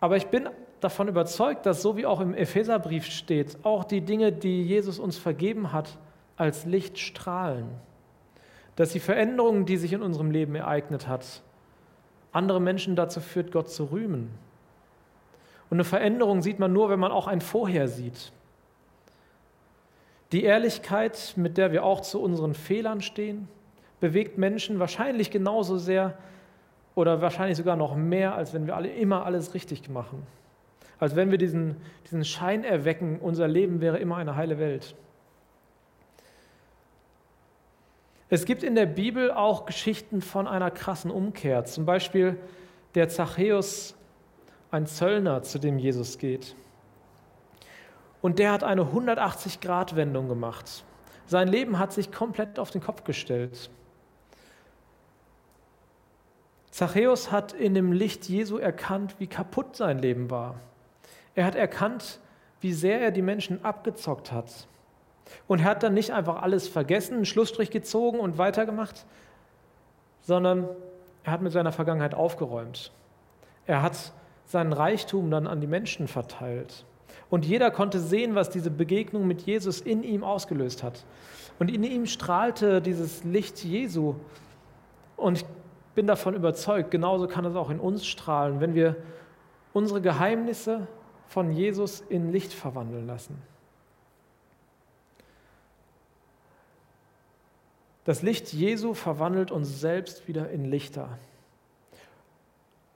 Aber 0.00 0.16
ich 0.16 0.26
bin 0.26 0.48
davon 0.80 1.08
überzeugt, 1.08 1.66
dass 1.66 1.82
so 1.82 1.96
wie 1.96 2.06
auch 2.06 2.20
im 2.20 2.34
Epheserbrief 2.34 3.06
steht, 3.06 3.58
auch 3.64 3.84
die 3.84 4.00
Dinge, 4.00 4.32
die 4.32 4.64
Jesus 4.64 4.98
uns 4.98 5.18
vergeben 5.18 5.72
hat, 5.72 5.98
als 6.36 6.64
Licht 6.64 6.98
strahlen 6.98 7.68
dass 8.80 8.92
die 8.92 8.98
Veränderung, 8.98 9.66
die 9.66 9.76
sich 9.76 9.92
in 9.92 10.00
unserem 10.00 10.30
Leben 10.30 10.54
ereignet 10.54 11.06
hat, 11.06 11.42
andere 12.32 12.62
Menschen 12.62 12.96
dazu 12.96 13.20
führt, 13.20 13.52
Gott 13.52 13.68
zu 13.68 13.84
rühmen. 13.84 14.30
Und 15.68 15.76
eine 15.76 15.84
Veränderung 15.84 16.40
sieht 16.40 16.58
man 16.58 16.72
nur, 16.72 16.88
wenn 16.88 16.98
man 16.98 17.12
auch 17.12 17.26
ein 17.26 17.42
Vorher 17.42 17.88
sieht. 17.88 18.32
Die 20.32 20.44
Ehrlichkeit, 20.44 21.34
mit 21.36 21.58
der 21.58 21.72
wir 21.72 21.84
auch 21.84 22.00
zu 22.00 22.22
unseren 22.22 22.54
Fehlern 22.54 23.02
stehen, 23.02 23.48
bewegt 24.00 24.38
Menschen 24.38 24.78
wahrscheinlich 24.78 25.30
genauso 25.30 25.76
sehr 25.76 26.16
oder 26.94 27.20
wahrscheinlich 27.20 27.58
sogar 27.58 27.76
noch 27.76 27.94
mehr, 27.94 28.34
als 28.34 28.54
wenn 28.54 28.66
wir 28.66 28.76
alle 28.76 28.88
immer 28.88 29.26
alles 29.26 29.52
richtig 29.52 29.90
machen. 29.90 30.26
Als 30.98 31.16
wenn 31.16 31.30
wir 31.30 31.36
diesen, 31.36 31.76
diesen 32.06 32.24
Schein 32.24 32.64
erwecken, 32.64 33.18
unser 33.20 33.46
Leben 33.46 33.82
wäre 33.82 33.98
immer 33.98 34.16
eine 34.16 34.36
heile 34.36 34.58
Welt. 34.58 34.94
Es 38.32 38.44
gibt 38.44 38.62
in 38.62 38.76
der 38.76 38.86
Bibel 38.86 39.32
auch 39.32 39.66
Geschichten 39.66 40.22
von 40.22 40.46
einer 40.46 40.70
krassen 40.70 41.10
Umkehr. 41.10 41.64
Zum 41.64 41.84
Beispiel 41.84 42.38
der 42.94 43.08
Zachäus, 43.08 43.96
ein 44.70 44.86
Zöllner, 44.86 45.42
zu 45.42 45.58
dem 45.58 45.80
Jesus 45.80 46.16
geht. 46.16 46.54
Und 48.22 48.38
der 48.38 48.52
hat 48.52 48.62
eine 48.62 48.82
180-Grad-Wendung 48.82 50.28
gemacht. 50.28 50.84
Sein 51.26 51.48
Leben 51.48 51.80
hat 51.80 51.92
sich 51.92 52.12
komplett 52.12 52.60
auf 52.60 52.70
den 52.70 52.80
Kopf 52.80 53.02
gestellt. 53.02 53.68
Zachäus 56.70 57.32
hat 57.32 57.52
in 57.52 57.74
dem 57.74 57.90
Licht 57.90 58.28
Jesu 58.28 58.58
erkannt, 58.58 59.16
wie 59.18 59.26
kaputt 59.26 59.74
sein 59.74 59.98
Leben 59.98 60.30
war. 60.30 60.60
Er 61.34 61.44
hat 61.44 61.56
erkannt, 61.56 62.20
wie 62.60 62.72
sehr 62.72 63.00
er 63.00 63.10
die 63.10 63.22
Menschen 63.22 63.64
abgezockt 63.64 64.30
hat. 64.30 64.68
Und 65.46 65.60
er 65.60 65.64
hat 65.66 65.82
dann 65.82 65.94
nicht 65.94 66.12
einfach 66.12 66.42
alles 66.42 66.68
vergessen, 66.68 67.14
einen 67.14 67.24
Schlussstrich 67.24 67.70
gezogen 67.70 68.20
und 68.20 68.38
weitergemacht, 68.38 69.06
sondern 70.22 70.68
er 71.24 71.32
hat 71.32 71.42
mit 71.42 71.52
seiner 71.52 71.72
Vergangenheit 71.72 72.14
aufgeräumt. 72.14 72.92
Er 73.66 73.82
hat 73.82 74.12
seinen 74.46 74.72
Reichtum 74.72 75.30
dann 75.30 75.46
an 75.46 75.60
die 75.60 75.66
Menschen 75.66 76.08
verteilt. 76.08 76.84
Und 77.28 77.44
jeder 77.44 77.70
konnte 77.70 78.00
sehen, 78.00 78.34
was 78.34 78.50
diese 78.50 78.70
Begegnung 78.70 79.26
mit 79.26 79.42
Jesus 79.42 79.80
in 79.80 80.02
ihm 80.02 80.24
ausgelöst 80.24 80.82
hat. 80.82 81.04
Und 81.58 81.70
in 81.70 81.84
ihm 81.84 82.06
strahlte 82.06 82.80
dieses 82.80 83.22
Licht 83.24 83.62
Jesu. 83.62 84.16
Und 85.16 85.38
ich 85.38 85.44
bin 85.94 86.06
davon 86.06 86.34
überzeugt, 86.34 86.90
genauso 86.90 87.28
kann 87.28 87.44
es 87.44 87.54
auch 87.54 87.70
in 87.70 87.78
uns 87.78 88.06
strahlen, 88.06 88.60
wenn 88.60 88.74
wir 88.74 88.96
unsere 89.72 90.00
Geheimnisse 90.00 90.86
von 91.26 91.52
Jesus 91.52 92.00
in 92.00 92.32
Licht 92.32 92.52
verwandeln 92.52 93.06
lassen. 93.06 93.40
Das 98.04 98.22
Licht 98.22 98.52
Jesu 98.52 98.94
verwandelt 98.94 99.50
uns 99.50 99.80
selbst 99.80 100.26
wieder 100.26 100.50
in 100.50 100.64
Lichter. 100.64 101.18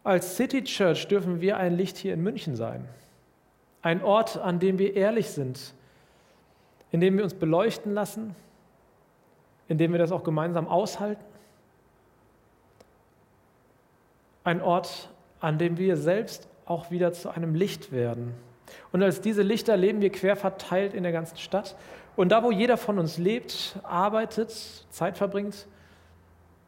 Als 0.03 0.37
City 0.37 0.65
Church 0.65 1.09
dürfen 1.09 1.41
wir 1.41 1.57
ein 1.57 1.77
Licht 1.77 1.97
hier 1.97 2.15
in 2.15 2.23
München 2.23 2.57
sein. 2.57 2.87
Ein 3.83 4.03
Ort, 4.03 4.39
an 4.39 4.61
dem 4.61 4.79
wir 4.79 4.97
ehrlich 4.97 5.31
sind, 5.31 5.75
in 6.91 7.01
dem 7.01 7.17
wir 7.17 7.25
uns 7.25 7.35
beleuchten 7.35 7.93
lassen, 7.93 8.35
in 9.69 9.79
dem 9.79 9.93
wir 9.93 9.99
das 9.99 10.13
auch 10.13 10.25
gemeinsam 10.25 10.69
aushalten. 10.69 11.25
Ein 14.43 14.61
Ort, 14.61 15.11
an 15.41 15.59
dem 15.59 15.79
wir 15.79 15.97
selbst 15.97 16.49
auch 16.67 16.91
wieder 16.91 17.13
zu 17.13 17.31
einem 17.31 17.55
Licht 17.55 17.93
werden. 17.93 18.35
Und 18.93 19.03
als 19.03 19.21
diese 19.21 19.43
Lichter 19.43 19.77
leben 19.77 20.01
wir 20.01 20.11
quer 20.11 20.37
verteilt 20.37 20.95
in 20.95 21.03
der 21.03 21.13
ganzen 21.13 21.37
Stadt. 21.37 21.77
Und 22.17 22.31
da, 22.31 22.43
wo 22.43 22.51
jeder 22.51 22.77
von 22.77 22.99
uns 22.99 23.19
lebt, 23.19 23.77
arbeitet, 23.83 24.51
Zeit 24.91 25.19
verbringt, 25.19 25.67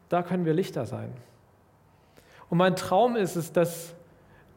da 0.09 0.23
können 0.23 0.45
wir 0.45 0.53
Lichter 0.53 0.85
sein. 0.85 1.11
Und 2.49 2.57
mein 2.57 2.75
Traum 2.75 3.15
ist 3.15 3.35
es, 3.35 3.51
dass 3.51 3.93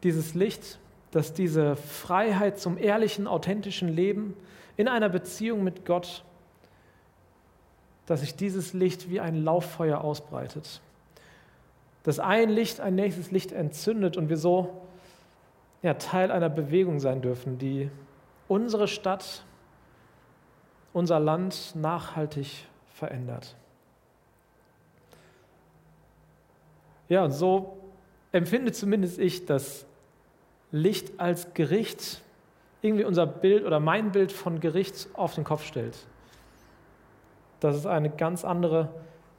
dieses 0.03 0.33
Licht, 0.33 0.79
dass 1.11 1.33
diese 1.33 1.75
Freiheit 1.75 2.59
zum 2.59 2.77
ehrlichen, 2.77 3.27
authentischen 3.27 3.89
Leben 3.89 4.35
in 4.77 4.87
einer 4.87 5.09
Beziehung 5.09 5.63
mit 5.63 5.85
Gott, 5.85 6.23
dass 8.05 8.21
sich 8.21 8.35
dieses 8.35 8.73
Licht 8.73 9.09
wie 9.09 9.19
ein 9.19 9.43
Lauffeuer 9.43 10.01
ausbreitet. 10.01 10.81
Dass 12.03 12.19
ein 12.19 12.49
Licht 12.49 12.79
ein 12.79 12.95
nächstes 12.95 13.31
Licht 13.31 13.51
entzündet 13.51 14.17
und 14.17 14.29
wir 14.29 14.37
so 14.37 14.81
ja, 15.81 15.93
Teil 15.93 16.31
einer 16.31 16.49
Bewegung 16.49 16.99
sein 16.99 17.21
dürfen, 17.21 17.57
die 17.57 17.89
unsere 18.47 18.87
Stadt, 18.87 19.43
unser 20.93 21.19
Land 21.19 21.73
nachhaltig 21.75 22.65
verändert. 22.93 23.55
Ja, 27.09 27.23
und 27.23 27.31
so 27.31 27.77
empfinde 28.31 28.71
zumindest 28.71 29.19
ich 29.19 29.45
das 29.45 29.85
Licht 30.71 31.19
als 31.19 31.53
Gericht 31.53 32.21
irgendwie 32.81 33.03
unser 33.03 33.27
Bild 33.27 33.65
oder 33.65 33.79
mein 33.79 34.11
Bild 34.11 34.31
von 34.31 34.59
Gericht 34.59 35.09
auf 35.13 35.35
den 35.35 35.43
Kopf 35.43 35.65
stellt. 35.65 35.97
Dass 37.59 37.75
es 37.75 37.85
eine 37.85 38.09
ganz 38.09 38.43
andere, 38.43 38.89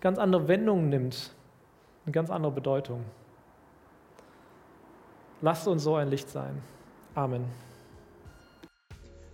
ganz 0.00 0.18
andere 0.18 0.48
Wendung 0.48 0.88
nimmt, 0.88 1.32
eine 2.04 2.12
ganz 2.12 2.30
andere 2.30 2.52
Bedeutung. 2.52 3.04
Lasst 5.40 5.66
uns 5.66 5.82
so 5.82 5.96
ein 5.96 6.08
Licht 6.08 6.28
sein. 6.28 6.62
Amen. 7.14 7.44